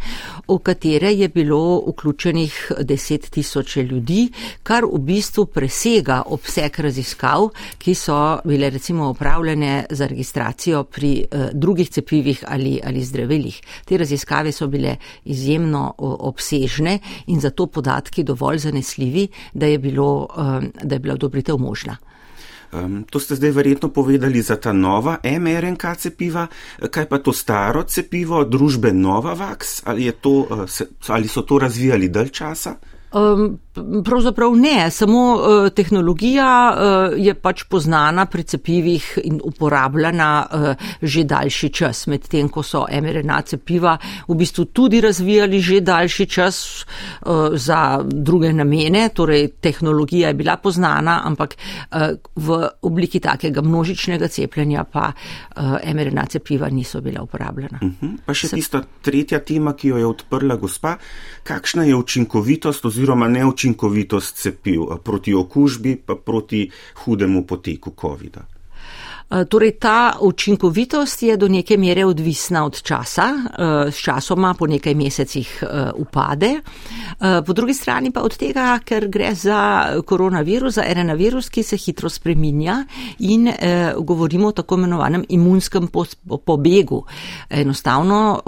v 0.48 0.58
katere 0.62 1.12
je 1.12 1.28
bilo 1.28 1.82
vključenih 1.88 2.72
10 2.80 3.30
tisoč 3.30 3.76
ljudi, 3.76 4.28
kar 4.62 4.84
v 4.84 4.98
bistvu 4.98 5.46
presega 5.46 6.22
obseg 6.26 6.78
raziskav, 6.80 7.48
ki 7.78 7.94
so 7.94 8.38
bile 8.44 8.70
recimo 8.70 9.10
upravljene 9.10 9.86
za 9.90 10.06
registracijo 10.06 10.84
pri 10.84 11.25
uh, 11.25 11.50
drugih 11.52 11.95
cepivih 11.96 12.44
ali, 12.48 12.76
ali 12.84 13.04
zdravilih. 13.04 13.60
Te 13.84 13.96
raziskave 13.96 14.52
so 14.52 14.68
bile 14.68 14.96
izjemno 15.24 15.94
obsežne 15.98 16.98
in 17.26 17.40
zato 17.40 17.66
podatki 17.66 18.24
dovolj 18.24 18.58
zanesljivi, 18.68 19.28
da 19.54 19.66
je, 19.66 19.78
bilo, 19.78 20.28
um, 20.36 20.70
da 20.82 20.94
je 20.94 21.00
bila 21.00 21.14
odobritev 21.14 21.58
možna. 21.58 21.96
Um, 22.72 23.04
to 23.10 23.20
ste 23.22 23.36
zdaj 23.38 23.50
verjetno 23.50 23.88
povedali 23.94 24.42
za 24.42 24.56
ta 24.56 24.72
nova 24.72 25.18
mRNK 25.22 25.84
cepiva, 25.96 26.46
kaj 26.90 27.06
pa 27.08 27.18
to 27.18 27.32
staro 27.32 27.82
cepivo 27.82 28.42
družbe 28.44 28.92
Novavax, 28.92 29.82
ali, 29.86 30.10
to, 30.20 30.30
uh, 30.50 30.66
ali 31.08 31.28
so 31.28 31.42
to 31.42 31.58
razvijali 31.62 32.08
dalj 32.08 32.28
časa? 32.28 32.74
Um, 33.12 33.58
pravzaprav 34.04 34.56
ne, 34.56 34.90
samo 34.90 35.35
uh, 35.35 35.68
tehnologija 35.71 36.49
uh, 36.71 37.14
je 37.18 37.35
pač 37.35 37.64
poznana 37.68 38.26
pri 38.26 38.42
cepivih 38.42 39.18
in 39.25 39.40
uporabljena 39.45 40.47
uh, 40.47 40.87
že 41.02 41.25
daljši 41.25 41.68
čas, 41.68 42.06
medtem 42.06 42.49
ko 42.49 42.62
so 42.62 42.87
mRNA 42.90 43.40
cepiva 43.42 43.97
v 44.28 44.35
bistvu 44.35 44.64
tudi 44.64 45.00
razvijali 45.00 45.61
že 45.61 45.80
daljši 45.80 46.26
čas 46.26 46.85
uh, 47.26 47.52
za 47.52 48.00
druge 48.04 48.52
namene, 48.52 49.09
torej 49.14 49.49
tehnologija 49.61 50.28
je 50.28 50.35
bila 50.35 50.56
poznana, 50.56 51.21
ampak 51.25 51.56
uh, 51.56 52.16
v 52.37 52.62
obliki 52.83 53.21
takega 53.21 53.62
množičnega 53.62 54.28
cepljenja 54.28 54.85
pa 54.85 55.12
uh, 55.12 55.95
mRNA 55.95 56.26
cepiva 56.26 56.68
niso 56.71 57.00
bila 57.00 57.23
uporabljena. 57.23 57.78
Uh 57.83 57.88
-huh. 57.88 58.16
Pa 58.26 58.35
še 58.35 58.49
tista 58.49 58.83
tretja 59.02 59.38
tema, 59.38 59.73
ki 59.73 59.88
jo 59.88 59.97
je 59.97 60.06
odprla 60.06 60.56
gospa, 60.56 60.97
kakšna 61.42 61.85
je 61.85 61.95
učinkovitost 61.95 62.85
oziroma 62.85 63.28
neučinkovitost 63.28 63.65
cepiv 63.75 64.80
eh, 64.82 64.99
proti 65.04 65.35
okužbi 65.35 65.96
pa 66.06 66.14
proti 66.14 66.70
hudemu 67.04 67.46
poteku 67.46 67.92
COVID-a. 68.00 68.56
Torej, 69.26 69.73
ta 69.82 70.14
učinkovitost 70.20 71.23
je 71.23 71.37
do 71.37 71.49
neke 71.49 71.76
mere 71.76 72.04
odvisna 72.06 72.64
od 72.64 72.82
časa, 72.82 73.25
s 73.90 73.99
časoma 73.99 74.54
po 74.54 74.66
nekaj 74.66 74.94
mesecih 74.94 75.64
upade. 75.99 76.61
Po 77.46 77.52
drugi 77.52 77.75
strani 77.75 78.12
pa 78.14 78.23
od 78.23 78.37
tega, 78.38 78.78
ker 78.85 79.08
gre 79.11 79.35
za 79.35 79.99
koronavirus, 80.06 80.75
za 80.78 80.85
RNA-virus, 80.87 81.50
ki 81.50 81.62
se 81.62 81.76
hitro 81.76 82.08
spreminja 82.08 82.85
in 83.18 83.50
govorimo 83.99 84.49
o 84.49 84.52
tako 84.52 84.78
imenovanem 84.78 85.25
imunskem 85.28 85.88
pobegu. 86.44 87.02
Enostavno 87.50 88.42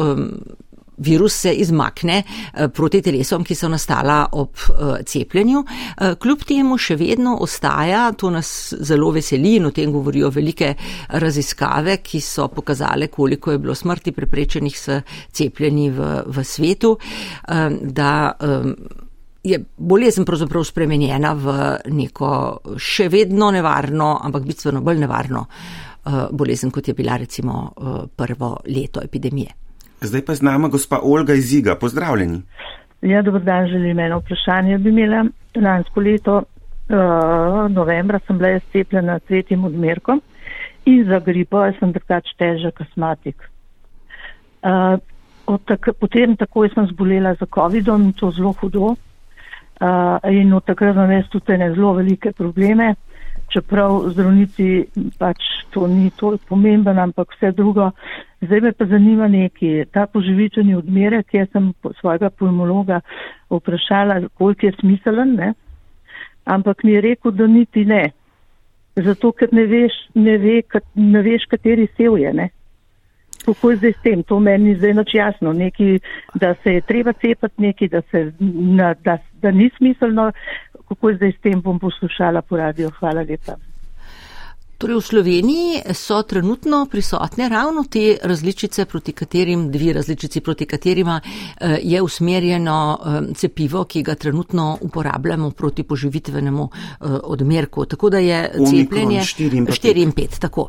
virus 0.98 1.34
se 1.34 1.52
izmakne 1.52 2.22
proti 2.74 3.02
telesom, 3.02 3.44
ki 3.44 3.54
so 3.54 3.68
nastala 3.68 4.20
ob 4.32 4.58
cepljenju. 5.06 5.64
Kljub 6.18 6.44
temu 6.48 6.78
še 6.78 6.96
vedno 6.98 7.36
ostaja, 7.44 8.08
to 8.12 8.30
nas 8.34 8.74
zelo 8.74 9.10
veseli 9.14 9.56
in 9.58 9.68
o 9.68 9.72
tem 9.74 9.92
govorijo 9.92 10.30
velike 10.34 10.74
raziskave, 11.22 11.98
ki 12.02 12.20
so 12.20 12.48
pokazale, 12.52 13.08
koliko 13.08 13.52
je 13.52 13.58
bilo 13.58 13.74
smrti 13.74 14.12
preprečenih 14.12 14.78
s 14.78 15.00
cepljenji 15.32 15.90
v, 15.90 16.10
v 16.26 16.44
svetu, 16.44 16.96
da 17.82 18.12
je 19.48 19.60
bolezen 19.76 20.26
pravzaprav 20.28 20.64
spremenjena 20.66 21.32
v 21.38 21.54
neko 21.94 22.30
še 22.76 23.08
vedno 23.12 23.52
nevarno, 23.54 24.16
ampak 24.24 24.44
bistveno 24.48 24.82
bolj 24.84 25.04
nevarno 25.04 25.46
bolezen, 26.32 26.72
kot 26.74 26.88
je 26.88 26.94
bila 26.98 27.16
recimo 27.20 27.68
prvo 28.16 28.56
leto 28.66 29.00
epidemije. 29.04 29.67
Zdaj 30.00 30.22
pa 30.24 30.34
z 30.34 30.42
nama 30.42 30.68
gospa 30.68 31.00
Olga 31.02 31.34
iz 31.34 31.52
Iga. 31.54 31.74
Pozdravljeni. 31.74 32.42
Ja, 33.02 33.22
dobro 33.22 33.40
dan, 33.40 33.66
želim 33.66 33.98
eno 33.98 34.18
vprašanje. 34.18 34.78
Bi 34.78 34.88
imela 34.88 35.24
lansko 35.54 36.00
leto, 36.00 36.36
uh, 36.36 37.70
novembra, 37.70 38.20
sem 38.26 38.38
bila 38.38 38.60
cepljena 38.72 39.18
s 39.18 39.22
tretjim 39.22 39.64
odmerkom 39.64 40.20
in 40.84 41.04
za 41.04 41.18
gripo 41.18 41.62
sem 41.78 41.92
drugač 41.92 42.30
težek 42.38 42.80
astmatik. 42.80 43.42
Uh, 44.62 45.58
tak, 45.64 45.88
potem 46.00 46.36
takoj 46.36 46.70
sem 46.74 46.86
zbolela 46.86 47.34
za 47.34 47.46
COVID-om 47.54 48.08
in 48.08 48.12
to 48.12 48.30
zelo 48.30 48.52
hudo. 48.60 48.94
Uh, 49.78 50.18
in 50.30 50.52
od 50.52 50.64
takrat 50.64 50.94
imam 50.94 51.10
jaz 51.12 51.28
tudi 51.30 51.58
ne 51.58 51.70
zelo 51.74 51.92
velike 51.94 52.32
probleme, 52.32 52.94
čeprav 53.52 54.10
zdravnici 54.12 54.86
pač 55.18 55.44
to 55.70 55.86
ni 55.86 56.10
toliko 56.16 56.44
pomemben, 56.48 56.98
ampak 56.98 57.32
vse 57.36 57.52
drugo. 57.52 57.90
Zdaj 58.40 58.60
me 58.60 58.72
pa 58.72 58.86
zanima 58.86 59.28
neki, 59.28 59.84
ta 59.92 60.06
poživitveni 60.06 60.76
odmerek, 60.78 61.34
jaz 61.34 61.48
sem 61.52 61.72
svojega 62.00 62.30
pulmologa 62.30 63.00
vprašala, 63.50 64.20
koliko 64.34 64.66
je 64.66 64.72
smiselen, 64.80 65.34
ne? 65.34 65.54
ampak 66.44 66.84
mi 66.84 66.92
je 66.92 67.00
rekel, 67.00 67.32
da 67.32 67.46
niti 67.46 67.84
ne. 67.84 68.10
Zato, 68.96 69.32
ker 69.32 69.52
ne 69.52 69.66
veš, 69.66 69.94
ne 70.14 70.38
ve, 70.38 70.62
ne 70.94 71.22
veš 71.22 71.44
kateri 71.50 71.86
sev 71.96 72.16
je. 72.18 72.32
Ne? 72.32 72.48
Kako 73.48 73.70
je 73.70 73.76
zdaj 73.76 73.92
s 73.92 74.02
tem? 74.02 74.22
To 74.22 74.40
meni 74.40 74.74
zdaj 74.76 74.94
noč 74.94 75.14
jasno. 75.14 75.52
Neki, 75.52 75.98
da 76.34 76.54
se 76.62 76.72
je 76.72 76.80
treba 76.80 77.12
cepati, 77.12 77.62
neki, 77.62 77.88
da, 77.88 78.02
se, 78.10 78.32
na, 78.80 78.94
da, 79.04 79.18
da 79.42 79.50
ni 79.50 79.70
smiselno. 79.76 80.32
Kako 80.88 81.08
je 81.08 81.16
zdaj 81.16 81.32
s 81.32 81.40
tem, 81.42 81.60
bom 81.60 81.78
poslušala 81.78 82.42
po 82.42 82.56
radiju. 82.56 82.90
Hvala 82.98 83.22
lepa. 83.22 83.56
Torej 84.78 84.94
v 84.94 85.02
Sloveniji 85.02 85.94
so 85.94 86.20
trenutno 86.22 86.86
prisotne 86.90 87.48
ravno 87.48 87.82
te 87.90 88.18
različice, 88.22 88.84
proti 88.84 89.12
katerim, 89.12 89.70
dve 89.72 89.92
različici, 89.92 90.40
proti 90.40 90.66
katerima 90.66 91.20
je 91.82 92.02
usmerjeno 92.02 92.98
cepivo, 93.34 93.84
ki 93.84 94.02
ga 94.02 94.14
trenutno 94.14 94.78
uporabljamo 94.80 95.50
proti 95.50 95.82
poživitvenemu 95.82 96.68
odmerku. 97.24 97.86
Tako 97.86 98.10
da 98.10 98.18
je 98.18 98.50
cepljenje 98.70 99.20
4 99.20 100.02
in 100.02 100.12
5. 100.12 100.38
Tako. 100.40 100.68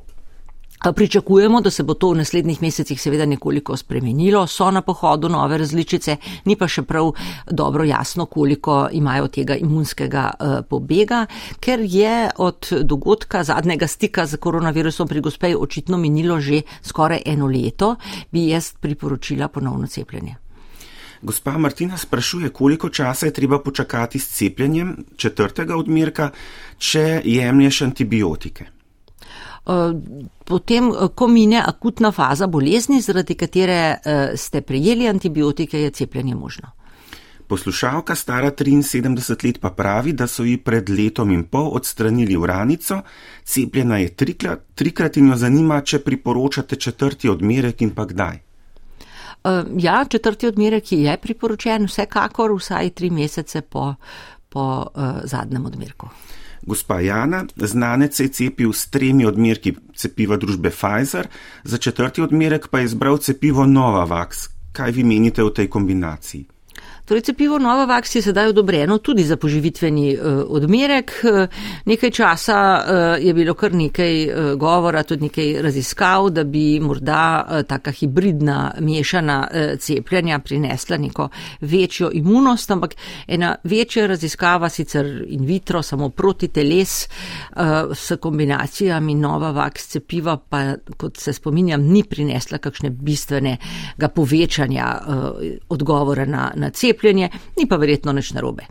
Pričakujemo, 0.79 1.61
da 1.61 1.69
se 1.69 1.83
bo 1.83 1.93
to 1.93 2.13
v 2.13 2.17
naslednjih 2.17 2.61
mesecih 2.61 3.01
seveda 3.01 3.25
nekoliko 3.25 3.77
spremenilo, 3.77 4.47
so 4.47 4.71
na 4.71 4.81
pohodu 4.81 5.29
nove 5.29 5.57
različice, 5.57 6.15
ni 6.45 6.55
pa 6.55 6.67
še 6.71 6.85
prav 6.87 7.11
dobro 7.51 7.83
jasno, 7.83 8.25
koliko 8.25 8.87
imajo 8.91 9.27
tega 9.27 9.57
imunskega 9.59 10.23
pobega, 10.69 11.25
ker 11.59 11.83
je 11.83 12.29
od 12.37 12.71
dogodka 12.81 13.43
zadnjega 13.43 13.87
stika 13.87 14.25
z 14.25 14.39
koronavirusom 14.39 15.07
pri 15.07 15.21
gospej 15.21 15.55
očitno 15.59 15.97
minilo 15.97 16.39
že 16.39 16.61
skoraj 16.81 17.25
eno 17.25 17.47
leto, 17.47 17.95
bi 18.31 18.47
jaz 18.47 18.71
priporočila 18.79 19.47
ponovno 19.47 19.87
cepljenje. 19.87 20.35
Gospa 21.21 21.57
Martina 21.57 21.97
sprašuje, 21.97 22.49
koliko 22.49 22.89
časa 22.89 23.25
je 23.25 23.33
treba 23.33 23.59
počakati 23.59 24.19
s 24.19 24.31
cepljenjem 24.37 24.95
četrtega 25.17 25.75
odmerka, 25.75 26.31
če 26.77 27.21
jemlješ 27.25 27.81
antibiotike. 27.81 28.78
Potem, 30.45 30.91
ko 31.15 31.27
mine 31.27 31.61
akutna 31.65 32.11
faza 32.11 32.47
bolezni, 32.47 33.01
zaradi 33.01 33.35
katere 33.35 33.79
ste 34.35 34.61
prejeli 34.61 35.07
antibiotike, 35.07 35.81
je 35.81 35.91
cepljenje 35.91 36.35
možno. 36.35 36.71
Poslušalka 37.49 38.15
stara 38.15 38.51
73 38.51 39.45
let 39.45 39.59
pa 39.61 39.69
pravi, 39.69 40.13
da 40.13 40.27
so 40.27 40.43
ji 40.43 40.57
pred 40.57 40.89
letom 40.89 41.31
in 41.31 41.43
pol 41.43 41.71
odstranili 41.73 42.37
uranico, 42.37 43.01
cepljena 43.43 43.97
je 43.97 44.09
trikrat, 44.15 44.59
trikrat 44.75 45.17
in 45.17 45.31
jo 45.31 45.35
zanima, 45.35 45.81
če 45.81 45.99
priporočate 45.99 46.75
četrti 46.75 47.29
odmerek 47.29 47.81
in 47.81 47.89
pa 47.95 48.05
kdaj. 48.05 48.37
Ja, 49.77 50.05
četrti 50.09 50.47
odmerek 50.47 50.91
je 50.91 51.17
priporočen 51.17 51.87
vsekakor 51.89 52.53
vsaj 52.53 52.89
tri 52.89 53.09
mesece 53.09 53.61
po, 53.61 53.95
po 54.49 54.85
uh, 54.93 55.03
zadnjem 55.23 55.65
odmerku. 55.65 56.09
Gospa 56.61 56.99
Jana, 56.99 57.45
znanec 57.55 58.15
se 58.15 58.23
je 58.23 58.29
cepil 58.29 58.73
s 58.73 58.89
tremi 58.89 59.25
odmerki 59.25 59.73
cepiva 59.95 60.37
družbe 60.37 60.69
Pfizer, 60.69 61.27
za 61.63 61.77
četrti 61.77 62.21
odmerek 62.21 62.67
pa 62.67 62.79
je 62.79 62.85
izbral 62.85 63.17
cepivo 63.17 63.65
Novavax. 63.65 64.47
Kaj 64.71 64.91
vi 64.91 65.03
menite 65.03 65.43
o 65.43 65.49
tej 65.49 65.67
kombinaciji? 65.67 66.58
Torej, 67.09 67.21
cepivo 67.21 67.57
Novavax 67.57 68.15
je 68.15 68.21
sedaj 68.21 68.47
odobreno 68.47 68.97
tudi 68.97 69.23
za 69.23 69.37
poživitveni 69.37 70.17
uh, 70.17 70.43
odmerek. 70.47 71.11
Nekaj 71.85 72.11
časa 72.11 72.57
uh, 72.77 73.25
je 73.25 73.33
bilo 73.33 73.53
kar 73.53 73.73
nekaj 73.73 74.27
govora, 74.55 75.01
tudi 75.03 75.23
nekaj 75.23 75.61
raziskav, 75.61 76.29
da 76.29 76.43
bi 76.43 76.79
morda 76.79 77.63
taka 77.67 77.91
hibridna 77.91 78.73
mešana 78.79 79.47
cepljenja 79.79 80.39
prinesla 80.39 80.97
neko 80.97 81.29
večjo 81.61 82.11
imunost, 82.13 82.71
ampak 82.71 82.93
ena 83.27 83.55
večja 83.63 84.05
raziskava 84.07 84.69
sicer 84.69 85.23
in 85.27 85.45
vitro, 85.45 85.81
samo 85.81 86.09
proti 86.09 86.47
teles 86.47 87.07
s 87.93 88.11
kombinacijami 88.19 89.15
Novavax 89.15 89.87
cepiva, 89.87 90.37
pa 90.37 90.75
kot 90.97 91.17
se 91.17 91.33
spominjam, 91.33 91.81
ni 91.81 92.03
prinesla 92.03 92.57
kakšne 92.57 92.89
bistvenega 92.89 94.07
povečanja 94.15 94.93
odgovora 95.69 96.25
na, 96.25 96.51
na 96.55 96.69
cepljenje 96.69 96.98
cepljenje, 96.99 97.29
ni 97.57 97.67
pa 97.67 97.77
verjetno 97.77 98.13
nič 98.13 98.33
narobe. 98.33 98.67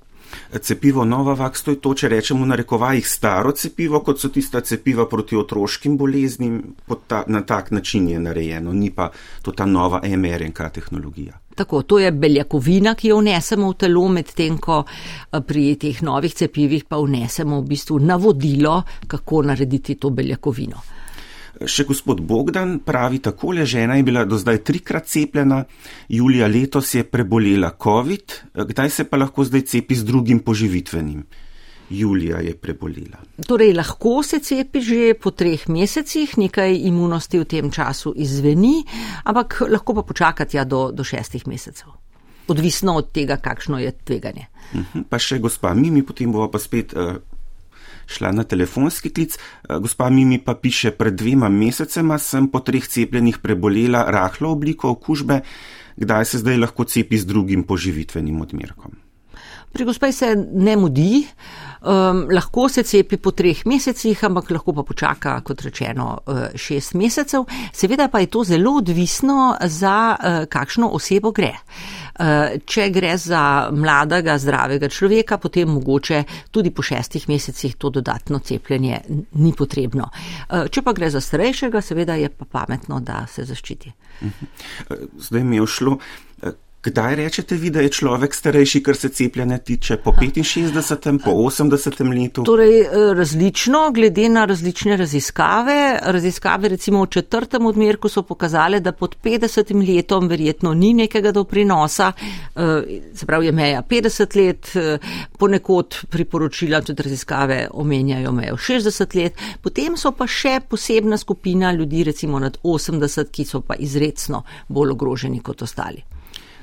Cepivo 0.60 1.04
Novavax, 1.04 1.62
to 1.64 1.72
je 1.72 1.80
to, 1.80 1.94
če 1.94 2.08
rečemo 2.08 2.44
na 2.44 2.56
rekovajih 2.56 3.06
staro 3.08 3.52
cepivo, 3.56 4.02
kot 4.04 4.20
so 4.20 4.28
tista 4.28 4.60
cepiva 4.60 5.06
proti 5.08 5.36
otroškim 5.36 5.96
boleznim, 5.96 6.58
ta, 7.06 7.22
na 7.26 7.40
tak 7.48 7.70
način 7.70 8.08
je 8.08 8.18
narejeno, 8.20 8.72
ni 8.72 8.90
pa 8.90 9.08
to 9.42 9.52
ta 9.52 9.64
nova 9.66 10.02
mRNK 10.04 10.60
tehnologija. 10.74 11.38
Tako, 11.56 11.82
to 11.82 11.98
je 11.98 12.12
beljakovina, 12.12 12.94
ki 12.94 13.08
jo 13.08 13.18
vnesemo 13.18 13.70
v 13.72 13.78
telo, 13.80 14.04
medtem 14.08 14.58
ko 14.58 14.82
pri 15.46 15.64
teh 15.80 16.02
novih 16.02 16.34
cepivih 16.34 16.84
pa 16.84 17.00
vnesemo 17.00 17.60
v 17.60 17.68
bistvu 17.72 17.98
navodilo, 17.98 18.82
kako 19.08 19.42
narediti 19.48 19.96
to 19.96 20.10
beljakovino. 20.10 20.97
Še 21.66 21.84
gospod 21.88 22.20
Bogdan 22.22 22.78
pravi 22.86 23.18
takole, 23.18 23.64
žena 23.66 23.96
je 23.98 24.04
bila 24.06 24.24
do 24.24 24.38
zdaj 24.38 24.60
trikrat 24.62 25.08
cepljena, 25.10 25.64
julija 26.08 26.46
letos 26.46 26.94
je 26.94 27.02
prebolela 27.04 27.72
COVID, 27.82 28.34
kdaj 28.70 28.90
se 28.90 29.04
pa 29.04 29.18
lahko 29.18 29.44
zdaj 29.44 29.64
cepi 29.66 29.94
z 29.94 30.06
drugim 30.06 30.40
poživitvenim? 30.40 31.24
Julija 31.90 32.42
je 32.44 32.52
prebolela. 32.54 33.22
Torej, 33.46 33.72
lahko 33.74 34.22
se 34.22 34.38
cepi 34.44 34.80
že 34.84 35.14
po 35.16 35.32
treh 35.32 35.68
mesecih, 35.68 36.36
nekaj 36.38 36.76
imunosti 36.84 37.40
v 37.40 37.48
tem 37.48 37.70
času 37.72 38.12
izveni, 38.16 38.84
ampak 39.24 39.62
lahko 39.66 39.96
pa 39.96 40.02
počakati 40.02 40.60
ja 40.60 40.64
do, 40.64 40.92
do 40.92 41.04
šestih 41.04 41.48
mesecev. 41.48 41.88
Odvisno 42.48 42.94
od 43.00 43.10
tega, 43.12 43.36
kakšno 43.36 43.78
je 43.80 43.92
tveganje. 44.04 44.46
-huh, 44.72 45.04
pa 45.08 45.18
še 45.18 45.38
gospa 45.38 45.72
Mimi, 45.74 46.02
potem 46.02 46.32
bova 46.32 46.48
pa 46.52 46.60
spet. 46.60 46.92
Uh, 46.92 47.18
šla 48.08 48.32
na 48.32 48.44
telefonski 48.44 49.10
klic. 49.10 49.36
Eh, 49.36 49.78
gospa 49.78 50.10
Mimi 50.10 50.38
pa 50.38 50.54
piše, 50.54 50.90
pred 50.90 51.14
dvema 51.14 51.48
mesecema 51.48 52.18
sem 52.18 52.48
po 52.48 52.60
treh 52.60 52.88
cepljenih 52.88 53.38
prebolela 53.38 54.06
rahlo 54.10 54.50
obliko 54.56 54.90
okužbe, 54.90 55.40
kdaj 55.96 56.24
se 56.24 56.38
zdaj 56.38 56.56
lahko 56.56 56.84
cepi 56.84 57.18
z 57.18 57.26
drugim 57.26 57.62
poživitvenim 57.62 58.40
odmerkom. 58.40 58.96
Pri 59.72 59.84
gospej 59.84 60.12
se 60.12 60.28
ne 60.52 60.76
mudi, 60.76 61.26
um, 61.84 62.22
lahko 62.32 62.68
se 62.72 62.82
cepi 62.82 63.18
po 63.20 63.30
treh 63.36 63.66
mesecih, 63.66 64.24
ampak 64.24 64.50
lahko 64.50 64.72
pa 64.72 64.82
počaka, 64.82 65.34
kot 65.44 65.60
rečeno, 65.60 66.18
eh, 66.24 66.56
šest 66.56 66.94
mesecev. 66.94 67.44
Seveda 67.72 68.08
pa 68.08 68.22
je 68.24 68.26
to 68.32 68.44
zelo 68.44 68.78
odvisno, 68.80 69.56
za 69.60 70.16
uh, 70.16 70.48
kakšno 70.48 70.88
osebo 70.88 71.32
gre. 71.32 71.52
Uh, 71.52 72.07
če 72.66 72.88
gre 72.90 73.12
za 73.18 73.42
mladega, 73.72 74.38
zdravega 74.38 74.88
človeka, 74.90 75.38
potem 75.38 75.70
mogoče 75.70 76.22
tudi 76.50 76.72
po 76.74 76.82
šestih 76.82 77.28
mesecih 77.28 77.76
to 77.78 77.90
dodatno 77.94 78.38
cepljenje 78.38 79.00
ni 79.38 79.52
potrebno. 79.54 80.10
Uh, 80.48 80.66
če 80.70 80.82
pa 80.82 80.94
gre 80.96 81.10
za 81.14 81.22
starejšega, 81.22 81.82
seveda 81.82 82.18
je 82.18 82.30
pa 82.30 82.44
pametno, 82.44 83.00
da 83.00 83.24
se 83.30 83.44
zaščiti. 83.46 83.92
Zdaj 85.28 85.44
mi 85.44 85.60
je 85.60 85.66
šlo. 85.66 85.98
Kdaj 86.82 87.14
rečete 87.16 87.56
vi, 87.58 87.70
da 87.74 87.80
je 87.82 87.90
človek 87.90 88.34
starejši, 88.34 88.80
kar 88.86 88.96
se 88.96 89.08
cepljanja 89.08 89.56
tiče? 89.58 89.96
Po 89.96 90.12
65, 90.12 91.18
po 91.24 91.30
80 91.30 92.20
letu? 92.22 92.42
Torej, 92.46 92.84
različno, 93.18 93.90
glede 93.94 94.28
na 94.28 94.44
različne 94.44 94.96
raziskave. 94.96 95.98
Raziskave 96.02 96.68
recimo 96.68 97.02
v 97.02 97.06
četrtem 97.06 97.66
odmerku 97.66 98.08
so 98.08 98.22
pokazale, 98.22 98.80
da 98.80 98.92
pod 98.92 99.16
50 99.24 99.72
letom 99.88 100.28
verjetno 100.28 100.74
ni 100.74 100.92
nekega 100.94 101.32
doprinosa, 101.32 102.12
se 103.14 103.26
pravi 103.26 103.46
je 103.46 103.52
meja 103.52 103.82
50 103.82 104.36
let, 104.36 104.70
ponekod 105.38 105.96
priporočila 106.10 106.80
tudi 106.80 107.02
raziskave 107.02 107.68
omenjajo 107.72 108.32
mejo 108.32 108.56
60 108.56 109.16
let, 109.22 109.34
potem 109.62 109.96
so 109.96 110.12
pa 110.12 110.26
še 110.26 110.60
posebna 110.68 111.18
skupina 111.18 111.72
ljudi, 111.72 112.04
recimo 112.04 112.38
nad 112.38 112.58
80, 112.62 113.34
ki 113.34 113.44
so 113.44 113.60
pa 113.60 113.74
izredno 113.74 114.44
bolj 114.68 114.94
ogroženi 114.94 115.42
kot 115.42 115.62
ostali. 115.62 116.17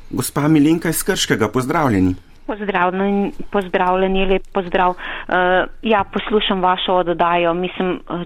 Gospa 0.09 0.47
Milenka 0.47 0.89
iz 0.89 1.03
Krškega, 1.03 1.47
pozdravljeni. 1.47 2.15
Pozdravljeni, 2.47 3.31
pozdravljeni, 3.51 4.25
lep 4.25 4.43
pozdrav. 4.53 4.89
Uh, 4.89 4.95
ja, 5.81 6.03
poslušam 6.13 6.61
vašo 6.61 6.93
oddajo. 6.93 7.53
Mislim, 7.53 7.99
uh, 8.09 8.21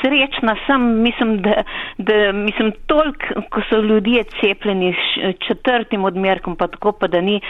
srečna 0.00 0.56
sem, 0.66 1.02
mislim, 1.02 1.42
da, 1.42 1.62
da 1.98 2.32
mislim, 2.32 2.72
toliko, 2.86 3.40
ko 3.50 3.60
so 3.68 3.80
ljudje 3.80 4.24
cepljeni 4.40 4.92
s 4.92 5.46
četrtim 5.46 6.04
odmerkom, 6.04 6.56
pa 6.56 6.66
tako 6.66 6.92
pa 6.92 7.06
da 7.06 7.20
ni, 7.20 7.40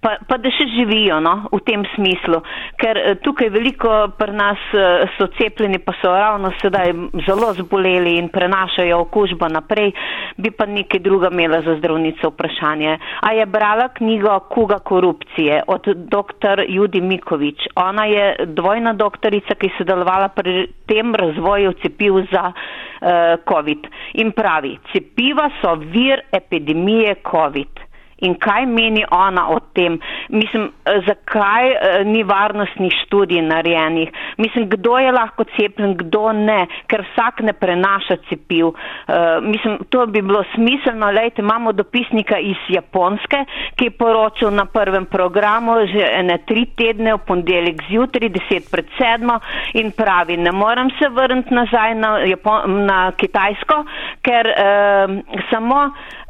pa, 0.00 0.16
pa 0.28 0.36
da 0.38 0.50
še 0.50 0.66
živijo 0.76 1.20
no, 1.20 1.34
v 1.52 1.60
tem 1.66 1.84
smislu. 1.94 2.42
Ker 2.82 2.98
eh, 2.98 3.14
tukaj 3.22 3.50
veliko 3.54 3.92
pri 4.18 4.34
nas 4.36 4.58
eh, 4.74 5.06
so 5.18 5.28
cepljeni, 5.38 5.78
pa 5.78 5.94
so 6.00 6.10
ravno 6.10 6.52
sedaj 6.60 6.92
zelo 7.26 7.52
zboleli 7.58 8.16
in 8.18 8.28
prenašajo 8.28 8.98
okužbo 9.06 9.48
naprej, 9.48 9.92
bi 10.36 10.50
pa 10.50 10.66
nekaj 10.66 11.00
druga 11.00 11.30
imela 11.32 11.62
za 11.62 11.76
zdravnico 11.78 12.32
vprašanje. 12.32 12.98
A 13.20 13.32
je 13.32 13.46
brala 13.46 13.88
knjigo 13.88 14.38
Kuga 14.50 14.78
korupcije 14.78 15.62
od 15.66 15.86
dr. 15.86 16.64
Judi 16.68 17.00
Mikovič. 17.00 17.68
Ona 17.76 18.04
je 18.06 18.46
dvojna 18.46 18.92
doktorica, 18.92 19.54
ki 19.54 19.66
je 19.66 19.78
sodelovala 19.78 20.28
pri 20.28 20.66
tem 20.86 21.14
razvoju 21.14 21.72
cepiv 21.82 22.14
za 22.32 22.52
uh, 22.52 23.40
COVID. 23.48 23.91
In 24.22 24.32
pravi, 24.36 24.78
cepiva 24.92 25.48
so 25.60 25.76
vir 25.76 26.24
epidemije 26.30 27.16
COVID 27.28 27.88
in 28.22 28.34
kaj 28.38 28.66
meni 28.66 29.04
ona 29.10 29.48
o 29.50 29.58
tem. 29.74 29.98
Mislim, 30.28 30.70
zakaj 31.06 31.70
uh, 31.70 32.06
ni 32.06 32.22
varnostnih 32.22 32.94
študij 33.04 33.42
narejenih. 33.42 34.10
Mislim, 34.38 34.68
kdo 34.70 34.98
je 34.98 35.12
lahko 35.12 35.44
cepljen, 35.56 35.96
kdo 35.96 36.32
ne, 36.32 36.66
ker 36.86 37.04
vsak 37.10 37.42
ne 37.46 37.52
prenaša 37.52 38.16
cepiv. 38.28 38.72
Uh, 38.72 39.42
mislim, 39.42 39.78
to 39.90 40.06
bi 40.06 40.22
bilo 40.22 40.44
smiselno. 40.54 41.10
Lejte, 41.10 41.42
imamo 41.42 41.72
dopisnika 41.72 42.38
iz 42.38 42.56
Japonske, 42.68 43.44
ki 43.76 43.90
je 43.90 43.96
poročal 43.98 44.54
na 44.54 44.64
prvem 44.64 45.06
programu 45.06 45.72
že 45.92 46.04
ene 46.18 46.38
tri 46.46 46.66
tedne, 46.76 47.14
v 47.14 47.20
ponedeljek 47.26 47.82
zjutraj, 47.88 48.28
deset 48.32 48.70
pred 48.70 48.86
sedmo 48.98 49.38
in 49.74 49.90
pravi, 49.96 50.36
ne 50.36 50.52
moram 50.52 50.90
se 50.98 51.08
vrniti 51.08 51.54
nazaj 51.54 51.94
na, 51.94 52.10
Japon 52.18 52.84
na 52.86 52.98
Kitajsko, 53.16 53.82
ker 54.22 54.48
uh, 54.52 55.16
samo 55.50 55.80
uh, 55.86 56.21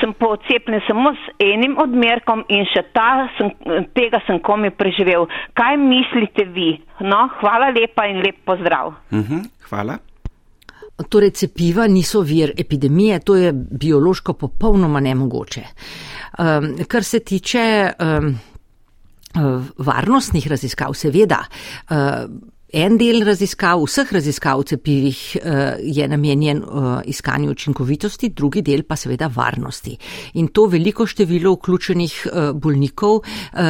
sem 0.00 0.12
pocepljen 0.20 0.82
samo 0.86 1.14
s 1.16 1.32
enim 1.40 1.78
odmerkom 1.80 2.44
in 2.52 2.66
še 2.68 2.82
ta 2.92 3.28
sem, 3.38 3.50
tega 3.96 4.20
sem 4.26 4.40
komi 4.44 4.70
preživel. 4.70 5.26
Kaj 5.56 5.78
mislite 5.80 6.44
vi? 6.52 6.74
No, 7.00 7.24
hvala 7.40 7.70
lepa 7.72 8.04
in 8.10 8.20
lep 8.24 8.44
pozdrav. 8.44 8.94
Uh 9.10 9.18
-huh, 9.18 9.42
hvala. 9.70 9.98
torej 11.08 11.30
cepiva 11.30 11.86
niso 11.86 12.20
vir 12.22 12.52
epidemije, 12.58 13.20
to 13.20 13.36
je 13.36 13.52
biološko 13.52 14.32
popolnoma 14.32 15.00
nemogoče. 15.00 15.62
Um, 16.38 16.76
kar 16.88 17.04
se 17.04 17.20
tiče 17.20 17.92
um, 17.98 18.34
varnostnih 19.78 20.48
raziskav, 20.48 20.94
seveda. 20.94 21.44
Uh, 21.90 21.96
En 22.70 22.94
del 22.94 23.24
raziskav, 23.26 23.80
vseh 23.82 24.12
raziskav 24.14 24.60
cepivih 24.70 25.20
eh, 25.36 25.80
je 25.82 26.06
namenjen 26.08 26.58
eh, 26.62 26.90
iskanju 27.10 27.50
učinkovitosti, 27.50 28.28
drugi 28.28 28.62
del 28.62 28.84
pa 28.86 28.94
seveda 28.96 29.26
varnosti. 29.34 29.96
In 30.38 30.52
to 30.54 30.68
veliko 30.70 31.06
število 31.06 31.56
vključenih 31.56 32.14
eh, 32.26 32.52
bolnikov 32.54 33.20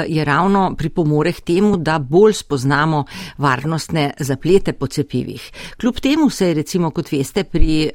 je 0.07 0.25
ravno 0.25 0.75
pripomore 0.77 1.33
k 1.33 1.41
temu, 1.41 1.77
da 1.77 1.99
bolj 1.99 2.33
spoznamo 2.33 3.05
varnostne 3.39 4.11
zaplete 4.19 4.73
po 4.73 4.87
cepivih. 4.87 5.51
Kljub 5.81 6.01
temu 6.01 6.31
se 6.31 6.49
je 6.49 6.55
recimo, 6.55 6.91
kot 6.91 7.13
veste, 7.13 7.45
pri, 7.45 7.91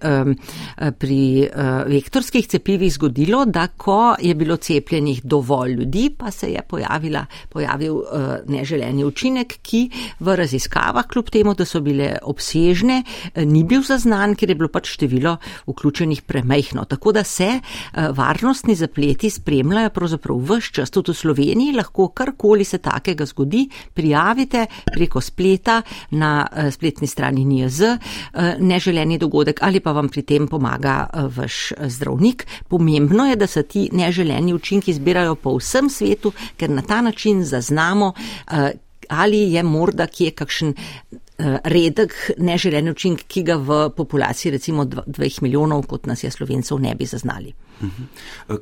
pri 1.00 1.50
vektorskih 1.88 2.48
cepivih 2.48 2.94
zgodilo, 2.94 3.46
da 3.46 3.68
ko 3.68 4.16
je 4.22 4.36
bilo 4.36 4.58
cepljenih 4.58 5.22
dovolj 5.24 5.72
ljudi, 5.72 6.10
pa 6.18 6.32
se 6.32 6.52
je 6.52 6.62
pojavila, 6.70 7.26
pojavil 7.50 8.02
neželeni 8.48 9.06
učinek, 9.06 9.58
ki 9.62 9.90
v 10.20 10.36
raziskavah 10.36 10.95
preiskavah, 10.96 11.08
kljub 11.08 11.30
temu, 11.30 11.54
da 11.54 11.66
so 11.66 11.82
bile 11.82 12.18
obsežne, 12.24 13.04
eh, 13.34 13.46
ni 13.46 13.64
bil 13.64 13.82
zaznan, 13.82 14.36
ker 14.36 14.50
je 14.50 14.56
bilo 14.56 14.70
pač 14.70 14.88
število 14.96 15.38
vključenih 15.68 16.22
premehno. 16.22 16.86
Tako 16.86 17.12
da 17.12 17.24
se 17.24 17.60
eh, 17.60 18.10
varnostni 18.12 18.76
zapleti 18.76 19.30
spremljajo 19.30 19.90
pravzaprav 19.90 20.38
vse 20.38 20.72
čas. 20.72 20.92
Tudi 20.92 21.12
v 21.12 21.16
Sloveniji 21.16 21.76
lahko 21.76 22.08
karkoli 22.08 22.64
se 22.64 22.78
takega 22.78 23.26
zgodi, 23.26 23.70
prijavite 23.94 24.66
preko 24.94 25.22
spleta 25.22 25.82
na 26.12 26.48
eh, 26.52 26.72
spletni 26.72 27.08
strani 27.08 27.46
NIJZ 27.46 27.82
neželeni 28.60 29.18
dogodek 29.18 29.60
ali 29.62 29.80
pa 29.80 29.92
vam 29.92 30.10
pri 30.10 30.22
tem 30.22 30.48
pomaga 30.48 31.10
vaš 31.36 31.74
zdravnik. 31.80 32.46
Pomembno 32.68 33.26
je, 33.26 33.36
da 33.36 33.48
se 33.48 33.64
ti 33.64 33.90
neželeni 33.92 34.54
učinki 34.54 34.94
zbirajo 34.94 35.36
po 35.36 35.58
vsem 35.58 35.90
svetu, 35.90 36.32
ker 36.58 36.70
na 36.70 36.82
ta 36.82 37.02
način 37.02 37.44
zaznamo, 37.44 38.14
ali 39.10 39.52
je 39.54 39.64
morda 39.64 40.08
kje 40.08 40.32
kakšen 40.32 40.74
eh, 40.76 41.58
redek 41.64 42.16
neželen 42.38 42.90
učink, 42.90 43.26
ki 43.28 43.44
ga 43.44 43.56
v 43.58 43.90
populaciji 43.96 44.52
recimo 44.56 44.86
dveh 44.86 45.42
milijonov, 45.42 45.86
kot 45.88 46.08
nas 46.08 46.24
je 46.24 46.32
slovencev, 46.32 46.80
ne 46.80 46.96
bi 46.96 47.06
zaznali. 47.06 47.54
Mhm. 47.82 48.04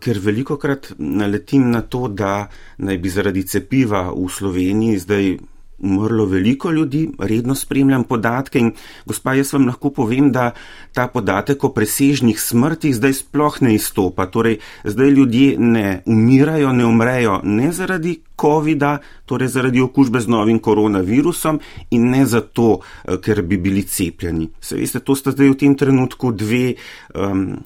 Ker 0.01 0.19
veliko 0.19 0.57
krat 0.57 0.93
naletim 0.97 1.71
na 1.71 1.81
to, 1.81 2.07
da 2.07 2.47
naj 2.77 2.97
bi 2.97 3.09
zaradi 3.09 3.43
cepiva 3.47 4.09
v 4.11 4.29
Sloveniji 4.29 4.99
zdaj 4.99 5.35
umrlo 5.83 6.25
veliko 6.25 6.71
ljudi, 6.71 7.09
redno 7.19 7.55
spremljam 7.55 8.03
podatke 8.03 8.59
in 8.59 8.71
gospa, 9.05 9.33
jaz 9.33 9.53
vam 9.53 9.67
lahko 9.67 9.91
povem, 9.91 10.31
da 10.31 10.51
ta 10.93 11.07
podatek 11.07 11.63
o 11.63 11.73
presežnih 11.75 12.39
smrtih 12.39 12.95
zdaj 12.95 13.13
sploh 13.19 13.61
ne 13.61 13.75
izstopa. 13.75 14.25
Torej, 14.31 14.59
zdaj 14.83 15.09
ljudje 15.09 15.57
ne 15.59 16.01
umirajo, 16.05 16.71
ne 16.73 16.85
umrejo 16.85 17.41
ne 17.43 17.71
zaradi 17.71 18.19
COVID-a, 18.35 18.97
torej 19.25 19.47
zaradi 19.47 19.81
okužbe 19.81 20.21
z 20.21 20.27
novim 20.27 20.59
koronavirusom 20.59 21.59
in 21.91 22.09
ne 22.09 22.25
zato, 22.25 22.79
eh, 23.05 23.17
ker 23.17 23.41
bi 23.41 23.57
bili 23.57 23.83
cepljeni. 23.83 24.49
Se 24.61 24.75
veste, 24.75 24.99
to 24.99 25.15
sta 25.15 25.31
zdaj 25.31 25.49
v 25.49 25.57
tem 25.57 25.75
trenutku 25.75 26.31
dve 26.31 26.73
um, 27.15 27.57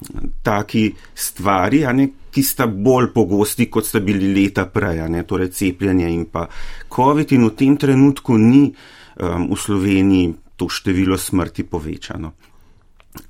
taki 0.42 0.92
stvari, 1.14 1.84
ne 1.92 2.08
ki 2.30 2.42
sta 2.42 2.66
bolj 2.66 3.12
pogosti, 3.14 3.66
kot 3.70 3.86
sta 3.86 4.00
bili 4.00 4.32
leta 4.34 4.66
prej, 4.66 5.08
ne, 5.08 5.24
torej 5.24 5.50
cepljenje 5.50 6.10
in 6.12 6.26
pa 6.30 6.46
COVID, 6.94 7.32
in 7.32 7.48
v 7.48 7.54
tem 7.56 7.76
trenutku 7.76 8.36
ni 8.36 8.68
um, 8.68 9.48
v 9.50 9.56
Sloveniji 9.56 10.34
to 10.56 10.68
število 10.68 11.16
smrti 11.18 11.64
povečano. 11.64 12.32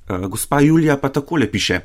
Uh, 0.08 0.26
gospa 0.26 0.60
Julija 0.60 0.98
pa 0.98 1.08
takole 1.08 1.46
piše. 1.46 1.80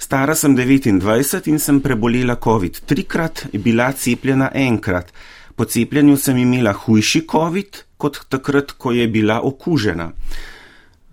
Stara 0.00 0.34
sem 0.34 0.54
29 0.56 1.50
in 1.52 1.58
sem 1.60 1.80
prebolela 1.84 2.38
COVID 2.40 2.78
trikrat, 2.88 3.42
bila 3.52 3.90
cepljena 3.92 4.48
enkrat. 4.54 5.12
Po 5.56 5.64
cepljenju 5.64 6.16
sem 6.16 6.38
imela 6.40 6.72
hujši 6.72 7.26
COVID 7.30 7.82
kot 8.00 8.22
takrat, 8.32 8.72
ko 8.72 8.94
je 8.96 9.04
bila 9.08 9.42
okužena 9.44 10.08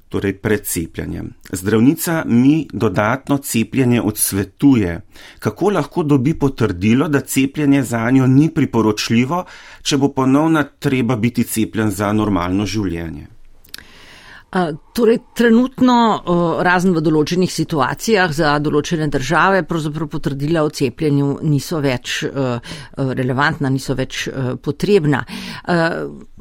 torej 0.09 0.37
pred 0.39 0.63
cepljenjem. 0.65 1.33
Zdravnica 1.51 2.23
mi 2.25 2.67
dodatno 2.73 3.37
cepljenje 3.37 4.01
odsvetuje. 4.01 5.01
Kako 5.39 5.69
lahko 5.69 6.03
dobi 6.03 6.33
potrdilo, 6.33 7.07
da 7.07 7.19
cepljenje 7.19 7.83
za 7.83 8.11
njo 8.11 8.27
ni 8.27 8.49
priporočljivo, 8.49 9.45
če 9.81 9.97
bo 9.97 10.13
ponovno 10.13 10.63
treba 10.79 11.15
biti 11.15 11.43
cepljen 11.43 11.91
za 11.91 12.13
normalno 12.13 12.65
življenje? 12.65 13.27
Torej, 14.97 15.19
trenutno, 15.37 15.95
razen 16.65 16.95
v 16.95 17.01
določenih 17.05 17.51
situacijah 17.53 18.31
za 18.33 18.55
določene 18.63 19.05
države, 19.13 19.61
pravzaprav 19.69 20.09
potrdila 20.09 20.63
o 20.65 20.71
cepljenju 20.73 21.27
niso 21.45 21.77
več 21.83 22.23
relevantna, 22.97 23.69
niso 23.69 23.93
več 23.97 24.23
potrebna. 24.65 25.21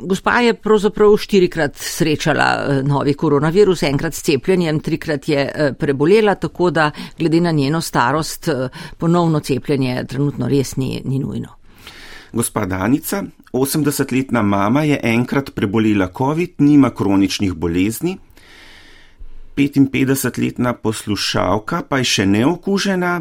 Gospa 0.00 0.38
je 0.46 0.56
pravzaprav 0.56 1.18
štirikrat 1.20 1.76
srečala 1.76 2.80
novi 2.86 3.12
koronavirus, 3.18 3.84
enkrat 3.90 4.16
s 4.16 4.24
cepljenjem, 4.30 4.80
trikrat 4.80 5.28
je 5.28 5.44
prebolela, 5.76 6.38
tako 6.40 6.70
da 6.72 6.88
glede 7.18 7.42
na 7.44 7.52
njeno 7.52 7.82
starost 7.84 8.48
ponovno 8.96 9.44
cepljenje 9.44 10.06
trenutno 10.08 10.48
res 10.48 10.76
ni, 10.80 11.02
ni 11.04 11.20
nujno. 11.20 11.55
Gospa 12.32 12.66
Danica, 12.66 13.24
80-letna 13.52 14.42
mama, 14.42 14.82
je 14.82 15.00
enkrat 15.02 15.54
prebolela 15.54 16.08
COVID, 16.18 16.54
nima 16.58 16.90
kroničnih 16.90 17.54
bolezni. 17.54 18.18
55-letna 19.56 20.72
poslušalka 20.72 21.82
pa 21.88 21.98
je 21.98 22.04
še 22.04 22.26
neokužena, 22.28 23.12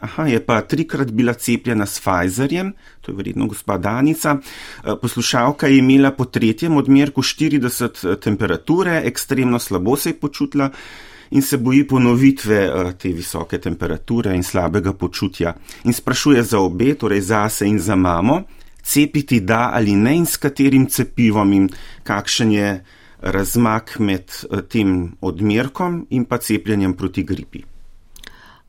aha, 0.00 0.26
je 0.30 0.40
pa 0.46 0.60
trikrat 0.62 1.10
bila 1.10 1.34
cepljena 1.34 1.86
s 1.86 2.00
Pfizerjem, 2.00 2.72
to 3.00 3.12
je 3.12 3.16
verjetno 3.16 3.46
gospa 3.50 3.78
Danica. 3.78 4.36
Eh, 4.38 4.94
poslušalka 5.02 5.66
je 5.66 5.78
imela 5.78 6.12
po 6.14 6.24
tretjem 6.24 6.76
odmerku 6.76 7.22
40 7.22 8.12
eh, 8.12 8.16
temperature, 8.20 9.02
ekstremno 9.04 9.58
slabo 9.58 9.96
se 9.96 10.10
je 10.10 10.20
počutila 10.20 10.70
in 11.30 11.42
se 11.42 11.58
boji 11.58 11.86
ponovitve 11.86 12.64
eh, 12.64 12.92
te 12.98 13.12
visoke 13.12 13.58
temperature 13.58 14.34
in 14.34 14.42
slabega 14.42 14.92
počutja. 14.92 15.54
In 15.84 15.92
sprašuje 15.92 16.42
za 16.42 16.60
obe, 16.60 16.94
torej 16.94 17.20
zase 17.20 17.66
in 17.66 17.78
za 17.78 17.96
mamo 17.96 18.42
cepiti 18.82 19.40
da 19.40 19.70
ali 19.72 19.96
ne 19.96 20.16
in 20.16 20.26
s 20.26 20.36
katerim 20.36 20.86
cepivom 20.86 21.52
in 21.52 21.68
kakšen 22.02 22.52
je 22.52 22.84
razmak 23.20 23.98
med 23.98 24.24
eh, 24.24 24.62
tem 24.62 25.12
odmerkom 25.20 26.06
in 26.10 26.24
pa 26.24 26.38
cepljenjem 26.38 26.94
proti 26.96 27.22
gripi. 27.24 27.69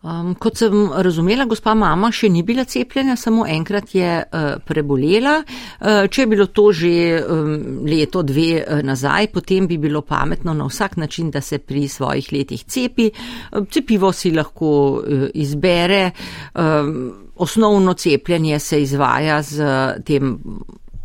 Um, 0.02 0.32
kot 0.34 0.58
sem 0.58 0.74
razumela, 1.06 1.46
gospa 1.46 1.76
mama 1.78 2.08
še 2.10 2.26
ni 2.34 2.42
bila 2.42 2.64
cepljena, 2.66 3.14
samo 3.14 3.44
enkrat 3.46 3.92
je 3.94 4.10
uh, 4.24 4.48
prebolela. 4.66 5.36
Uh, 5.46 6.08
če 6.10 6.24
je 6.24 6.30
bilo 6.32 6.48
to 6.50 6.72
že 6.74 6.94
um, 7.22 7.52
leto, 7.86 8.24
dve 8.26 8.64
uh, 8.64 8.82
nazaj, 8.82 9.30
potem 9.30 9.70
bi 9.70 9.78
bilo 9.78 10.02
pametno 10.02 10.58
na 10.58 10.66
vsak 10.66 10.98
način, 10.98 11.30
da 11.30 11.42
se 11.46 11.62
pri 11.62 11.86
svojih 11.86 12.32
letih 12.34 12.66
cepi. 12.66 13.12
Uh, 13.14 13.68
cepivo 13.70 14.10
si 14.10 14.34
lahko 14.34 14.74
uh, 14.98 15.28
izbere. 15.38 16.08
Um, 16.58 17.30
osnovno 17.38 17.94
cepljenje 17.94 18.60
se 18.60 18.82
izvaja 18.82 19.42
z 19.42 19.66
tem 20.06 20.34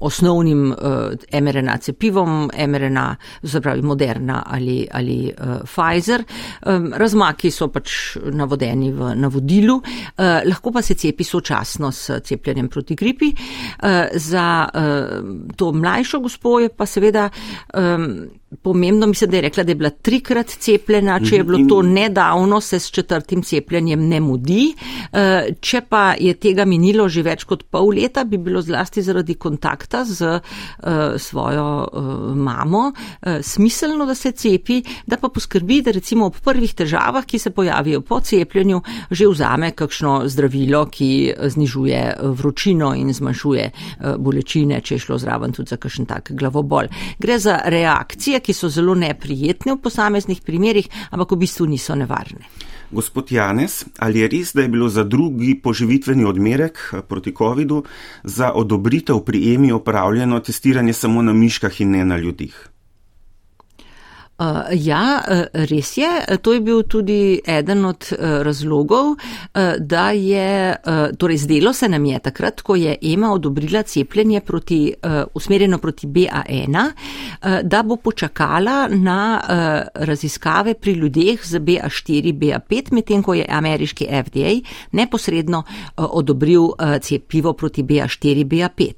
osnovnim 0.00 0.70
uh, 0.72 1.40
mRNA 1.42 1.76
cepivom, 1.78 2.50
mRNA, 2.68 3.16
zapravi 3.42 3.82
Moderna 3.82 4.42
ali, 4.46 4.86
ali 4.92 5.32
uh, 5.32 5.56
Pfizer. 5.64 6.24
Um, 6.66 6.92
razmaki 6.96 7.50
so 7.50 7.68
pač 7.72 8.16
navodeni 8.32 8.92
v 8.92 9.14
navodilu, 9.16 9.76
uh, 9.76 10.40
lahko 10.44 10.72
pa 10.72 10.82
se 10.82 10.94
cepi 10.94 11.24
sočasno 11.24 11.92
s 11.92 12.20
cepljenjem 12.24 12.68
proti 12.68 12.94
gripi. 12.94 13.32
Uh, 13.32 14.06
za 14.14 14.68
uh, 14.68 15.50
to 15.56 15.72
mlajšo 15.72 16.20
gospo 16.20 16.58
je 16.60 16.68
pa 16.68 16.86
seveda 16.86 17.28
um, 17.74 18.26
pomembno, 18.62 19.06
mislim, 19.06 19.30
da 19.30 19.36
je 19.36 19.42
rekla, 19.42 19.64
da 19.64 19.70
je 19.70 19.74
bila 19.74 19.90
trikrat 19.90 20.48
cepljena, 20.48 21.20
če 21.20 21.36
je 21.36 21.44
bilo 21.44 21.58
to 21.68 21.82
nedavno, 21.82 22.60
se 22.60 22.78
s 22.78 22.90
četrtim 22.90 23.42
cepljenjem 23.42 24.08
ne 24.08 24.20
mudi. 24.20 24.74
Uh, 25.12 25.54
če 25.60 25.80
pa 25.88 26.14
je 26.20 26.34
tega 26.40 26.64
minilo 26.64 27.08
že 27.08 27.22
več 27.26 27.44
kot 27.48 27.64
pol 27.70 27.92
leta, 27.96 28.24
bi 28.24 28.38
bilo 28.38 28.62
zlasti 28.62 29.02
zaradi 29.02 29.34
kontakta 29.34 30.04
z 30.04 30.36
uh, 30.36 31.16
svojo 31.18 31.66
uh, 31.86 32.10
mamo, 32.36 32.92
smiselno, 33.42 34.06
da 34.06 34.14
se 34.14 34.32
cepi, 34.32 34.80
da 35.06 35.16
pa 35.16 35.28
poskrbi, 35.28 35.80
da 35.82 35.94
recimo 35.94 36.26
ob 36.26 36.38
prvih 36.44 36.74
težavah, 36.74 37.24
ki 37.26 37.38
se 37.38 37.50
pojavijo 37.50 38.00
po 38.00 38.20
cepljenju, 38.20 38.80
že 39.10 39.28
vzame 39.28 39.70
kakšno 39.76 40.20
zdravilo, 40.30 40.84
ki 40.92 41.10
znižuje 41.54 42.02
vročino 42.38 42.92
in 42.96 43.12
zmanjšuje 43.14 43.70
bolečine, 44.18 44.80
če 44.80 44.96
je 44.96 45.04
šlo 45.06 45.18
zraven 45.22 45.54
tudi 45.56 45.72
za 45.72 45.78
kakšen 45.80 46.06
tak 46.06 46.32
glavobol. 46.36 46.90
Gre 47.18 47.38
za 47.42 47.58
reakcije, 47.64 48.40
ki 48.46 48.54
so 48.54 48.70
zelo 48.70 48.94
neprijetne 48.94 49.74
v 49.74 49.82
posameznih 49.82 50.40
primerjih, 50.46 50.86
ampak 51.10 51.34
v 51.34 51.42
bistvu 51.42 51.66
niso 51.66 51.98
nevarne. 51.98 52.46
Gospod 52.90 53.32
Janes, 53.34 53.80
ali 53.98 54.22
je 54.22 54.28
res, 54.30 54.52
da 54.54 54.62
je 54.62 54.70
bilo 54.70 54.88
za 54.88 55.02
drugi 55.04 55.56
poživitveni 55.58 56.24
odmerek 56.24 56.78
eh, 56.78 57.02
proti 57.02 57.34
COVID-u 57.34 57.82
za 58.24 58.52
odobritev 58.54 59.24
pri 59.26 59.54
EMI 59.54 59.72
opravljeno 59.72 60.40
testiranje 60.40 60.92
samo 60.92 61.22
na 61.22 61.32
miškah 61.32 61.80
in 61.80 61.90
ne 61.90 62.04
na 62.04 62.18
ljudih? 62.18 62.75
Uh, 64.36 64.68
ja, 64.76 65.24
res 65.52 65.94
je. 65.96 66.08
To 66.44 66.52
je 66.52 66.60
bil 66.60 66.82
tudi 66.84 67.40
eden 67.40 67.84
od 67.88 68.04
uh, 68.12 68.42
razlogov, 68.44 69.14
uh, 69.16 69.76
da 69.80 70.10
je, 70.10 70.76
uh, 70.76 71.16
torej 71.16 71.36
zdelo 71.36 71.72
se 71.72 71.88
nam 71.88 72.04
je 72.04 72.18
takrat, 72.18 72.60
ko 72.60 72.76
je 72.76 72.98
EMA 73.02 73.32
odobrila 73.32 73.82
cepljenje 73.82 74.40
proti, 74.40 74.92
uh, 74.92 75.22
usmerjeno 75.34 75.78
proti 75.78 76.06
BA1, 76.06 76.76
uh, 76.76 77.60
da 77.62 77.82
bo 77.82 77.96
počakala 77.96 78.88
na 78.88 79.40
uh, 79.40 80.04
raziskave 80.04 80.74
pri 80.74 80.92
ljudeh 80.92 81.40
z 81.46 81.60
BA4, 81.60 82.32
BA5, 82.36 82.92
medtem 82.92 83.22
ko 83.22 83.34
je 83.34 83.46
ameriški 83.48 84.04
FDA 84.04 84.52
neposredno 84.92 85.62
uh, 85.64 86.04
odobril 86.10 86.62
uh, 86.62 86.98
cepivo 87.00 87.52
proti 87.52 87.82
BA4, 87.82 88.44
BA5. 88.44 88.92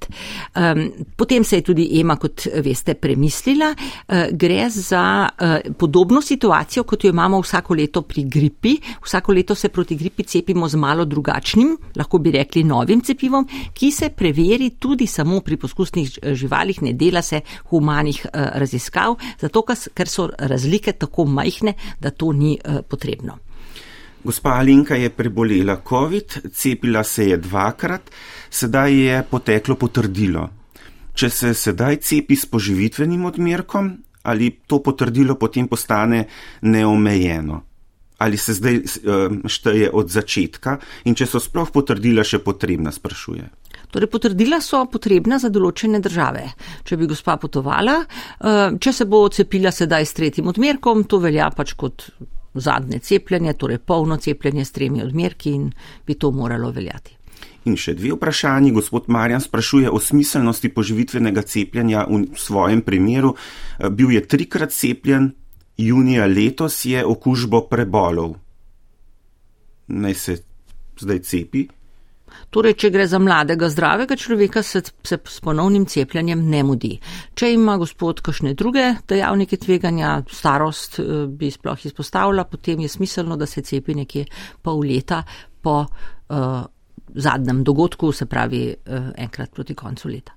Um, 0.57 0.93
potem 1.17 1.45
se 1.45 1.57
je 1.57 1.63
tudi 1.63 2.01
EMA, 2.01 2.17
kot 2.17 2.49
veste, 2.65 2.95
premislila. 2.95 3.71
Uh, 4.09 5.28
uh, 5.41 5.75
podobno 5.79 6.23
situacijo, 6.23 6.85
kot 6.85 7.05
jo 7.05 7.11
imamo 7.11 7.41
vsako 7.41 7.75
leto 7.75 8.03
pri 8.03 8.25
gripi. 8.25 8.77
Vsako 9.05 9.33
leto 9.33 9.55
se 9.55 9.69
proti 9.69 9.97
gripi 9.97 10.23
cepimo 10.23 10.69
z 10.69 10.77
malo 10.77 11.05
drugačnim, 11.05 11.77
lahko 11.97 12.19
bi 12.19 12.31
rekli 12.31 12.65
novim 12.65 13.01
cepivom, 13.01 13.49
ki 13.75 13.91
se 13.93 14.11
preveri 14.11 14.71
tudi 14.79 15.07
samo 15.07 15.41
pri 15.41 15.57
poskusnih 15.57 16.19
živalih, 16.33 16.83
ne 16.83 16.93
dela 16.93 17.23
se 17.23 17.41
humanih 17.71 18.27
uh, 18.27 18.41
raziskav, 18.55 19.17
zato 19.41 19.65
ker 19.95 20.09
so 20.09 20.31
razlike 20.39 20.93
tako 20.93 21.25
majhne, 21.25 21.75
da 22.01 22.11
to 22.11 22.33
ni 22.33 22.59
uh, 22.59 22.81
potrebno. 22.89 23.39
Gospa 24.25 24.59
Alinka 24.59 24.95
je 24.95 25.11
prebolela 25.11 25.81
COVID, 25.89 26.51
cepila 26.53 27.05
se 27.05 27.29
je 27.29 27.37
dvakrat, 27.37 28.11
sedaj 28.51 28.95
je 28.95 29.23
poteklo 29.31 29.77
potrdilo. 29.77 30.49
Če 31.15 31.31
se 31.31 31.55
sedaj 31.55 31.97
cepi 32.03 32.37
s 32.37 32.47
poživitvenim 32.47 33.25
odmerkom, 33.25 33.91
ali 34.29 34.51
to 34.67 34.83
potrdilo 34.85 35.39
potem 35.41 35.69
postane 35.69 36.27
neomejeno. 36.63 37.63
Ali 38.19 38.37
se 38.37 38.53
zdaj 38.55 38.81
šteje 39.47 39.91
od 39.95 40.11
začetka 40.11 40.79
in 41.07 41.15
če 41.15 41.27
so 41.31 41.41
sploh 41.41 41.71
potrdila 41.71 42.25
še 42.27 42.43
potrebna, 42.43 42.91
sprašuje. 42.93 43.47
Torej, 43.95 44.11
potrdila 44.11 44.59
so 44.61 44.83
potrebna 44.91 45.39
za 45.41 45.49
določene 45.55 46.01
države. 46.05 46.43
Če 46.85 46.99
bi 46.99 47.07
gospa 47.09 47.39
potovala, 47.41 48.01
če 48.77 48.93
se 48.93 49.07
bo 49.09 49.23
cepila 49.33 49.73
sedaj 49.73 50.05
s 50.05 50.19
tretjim 50.19 50.51
odmerkom, 50.51 51.07
to 51.09 51.23
velja 51.23 51.49
pač 51.55 51.77
kot 51.79 52.11
zadnje 52.59 52.99
cepljenje, 52.99 53.55
torej 53.55 53.79
polno 53.87 54.19
cepljenje 54.19 54.67
s 54.67 54.75
tremi 54.75 55.05
odmerki 55.05 55.55
in 55.55 55.71
bi 56.07 56.19
to 56.19 56.33
moralo 56.35 56.73
veljati. 56.75 57.18
In 57.69 57.77
še 57.77 57.93
dve 57.99 58.15
vprašanji. 58.17 58.73
Gospod 58.73 59.11
Marjan 59.13 59.43
sprašuje 59.45 59.91
o 59.93 60.01
smiselnosti 60.01 60.71
poživitvenega 60.73 61.43
cepljenja 61.45 62.07
v 62.09 62.25
svojem 62.41 62.81
primeru. 62.83 63.35
Eh, 63.37 63.91
bil 63.91 64.15
je 64.17 64.25
trikrat 64.25 64.73
cepljen, 64.73 65.33
junija 65.77 66.27
letos 66.27 66.85
je 66.85 67.05
okužbo 67.05 67.67
prebolov. 67.69 68.39
Naj 69.89 70.15
se 70.15 70.39
zdaj 71.01 71.21
cepi? 71.21 71.69
Torej, 72.53 72.75
če 72.81 72.91
gre 72.93 73.07
za 73.09 73.19
mladega, 73.21 73.69
zdravega 73.73 74.17
človeka, 74.17 74.63
se, 74.63 74.83
se 74.85 75.19
s 75.19 75.41
ponovnim 75.45 75.87
cepljenjem 75.89 76.43
ne 76.49 76.63
mudi. 76.65 76.95
Če 77.37 77.53
ima 77.55 77.77
gospod 77.81 78.21
kakšne 78.25 78.55
druge 78.57 78.95
dejavnike 79.09 79.57
tveganja, 79.61 80.23
starost 80.33 81.01
eh, 81.01 81.27
bi 81.29 81.53
sploh 81.53 81.85
izpostavila, 81.85 82.49
potem 82.49 82.81
je 82.85 82.89
smiselno, 82.89 83.37
da 83.37 83.47
se 83.47 83.65
cepi 83.65 83.97
nekje 84.01 84.25
pol 84.63 84.85
leta 84.89 85.23
po 85.61 85.83
uh, 85.85 86.65
zadnjem 87.15 87.65
dogodku, 87.65 88.13
se 88.13 88.27
pravi 88.27 88.63
eh, 88.69 89.13
enkrat 89.17 89.51
proti 89.55 89.75
koncu 89.75 90.09
leta. 90.09 90.33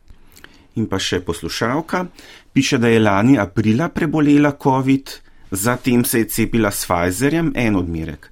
In 0.75 0.87
pa 0.87 0.99
še 0.99 1.19
poslušalka, 1.27 2.05
piše, 2.53 2.79
da 2.79 2.87
je 2.87 2.99
lani 2.99 3.37
aprila 3.39 3.89
prebolela 3.89 4.53
COVID, 4.63 5.11
zatem 5.51 6.05
se 6.05 6.23
je 6.23 6.29
cepila 6.31 6.71
s 6.71 6.87
Pfizerjem, 6.87 7.51
en 7.55 7.75
odmerek. 7.75 8.29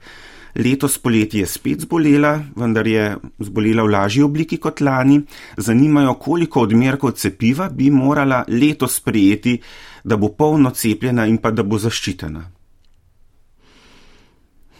Letos 0.55 0.97
poleti 0.97 1.39
je 1.39 1.47
spet 1.47 1.83
zbolela, 1.85 2.39
vendar 2.55 2.87
je 2.87 3.03
zbolela 3.39 3.83
v 3.83 3.91
lažji 3.93 4.23
obliki 4.23 4.57
kot 4.57 4.81
lani. 4.81 5.19
Zanimajo, 5.57 6.15
koliko 6.19 6.63
odmerkov 6.65 7.11
cepiva 7.11 7.69
bi 7.69 7.91
morala 7.91 8.43
letos 8.47 8.97
sprejeti, 8.97 9.59
da 10.03 10.17
bo 10.17 10.31
polno 10.33 10.71
cepljena 10.71 11.27
in 11.27 11.37
pa 11.37 11.51
da 11.51 11.63
bo 11.63 11.77
zaščitena. 11.77 12.43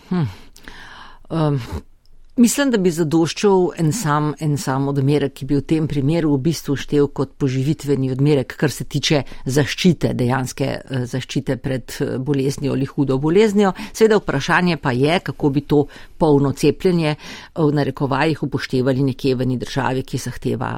Hm. 0.10 0.26
Um, 1.30 1.60
Mislim, 2.39 2.69
da 2.71 2.78
bi 2.80 2.88
zadoščal 2.88 3.65
en 3.82 3.89
sam, 3.91 4.30
en 4.39 4.54
sam 4.58 4.86
odmerek, 4.88 5.34
ki 5.36 5.45
bi 5.45 5.58
v 5.58 5.63
tem 5.67 5.88
primeru 5.91 6.30
v 6.38 6.45
bistvu 6.45 6.78
štev 6.80 7.10
kot 7.12 7.34
poživitveni 7.36 8.13
odmerek, 8.13 8.56
kar 8.62 8.71
se 8.71 8.86
tiče 8.88 9.19
zaščite, 9.43 10.13
dejanske 10.15 10.69
eh, 10.69 11.04
zaščite 11.12 11.58
pred 11.60 11.97
eh, 11.99 12.13
boleznijo 12.23 12.78
ali 12.78 12.88
hudo 12.88 13.17
boleznijo. 13.19 13.73
Seveda 13.91 14.21
vprašanje 14.21 14.78
pa 14.80 14.95
je, 14.95 15.17
kako 15.32 15.49
bi 15.58 15.65
to 15.67 15.82
polno 16.15 16.54
cepljenje 16.56 17.10
eh, 17.12 17.19
v 17.60 17.67
narekovajih 17.82 18.45
upoštevali 18.47 19.04
nekje 19.10 19.36
v 19.36 19.47
eni 19.49 19.60
državi, 19.60 20.06
ki 20.08 20.23
zahteva 20.30 20.71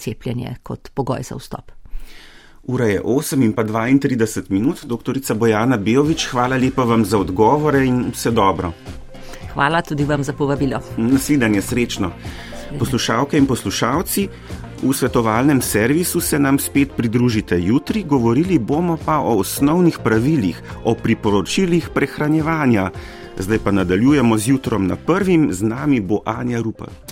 cepljenje 0.00 0.56
kot 0.64 0.94
pogoj 0.96 1.28
za 1.28 1.36
vstop. 1.36 1.76
Ura 2.72 2.88
je 2.88 3.04
8 3.04 3.44
in 3.44 3.52
pa 3.52 3.68
32 3.68 4.48
minut. 4.48 4.86
Doktorica 4.88 5.36
Bojana 5.36 5.76
Bejovič, 5.76 6.30
hvala 6.32 6.56
lepa 6.56 6.88
vam 6.88 7.04
za 7.04 7.20
odgovore 7.20 7.84
in 7.84 8.06
vse 8.16 8.32
dobro. 8.32 8.72
Hvala 9.54 9.82
tudi 9.82 10.04
vam 10.04 10.24
za 10.24 10.32
povabilo. 10.32 10.80
Nasvidenje, 10.96 11.62
srečno. 11.62 12.10
Poslušalke 12.78 13.38
in 13.38 13.46
poslušalci, 13.46 14.28
v 14.82 14.92
svetovalnem 14.92 15.60
servisu 15.60 16.20
se 16.20 16.38
nam 16.38 16.58
spet 16.58 16.96
pridružite 16.96 17.60
jutri, 17.60 18.02
govorili 18.02 18.58
bomo 18.58 18.96
pa 19.04 19.18
o 19.18 19.36
osnovnih 19.38 19.98
pravilih, 20.04 20.62
o 20.84 20.94
priporočilih 20.94 21.90
prehranjevanja. 21.94 22.90
Zdaj 23.38 23.58
pa 23.64 23.70
nadaljujemo 23.70 24.38
z 24.38 24.48
jutrom 24.48 24.86
na 24.86 24.96
prvim, 24.96 25.52
z 25.52 25.62
nami 25.62 26.00
bo 26.00 26.22
Anja 26.24 26.60
Rupert. 26.60 27.11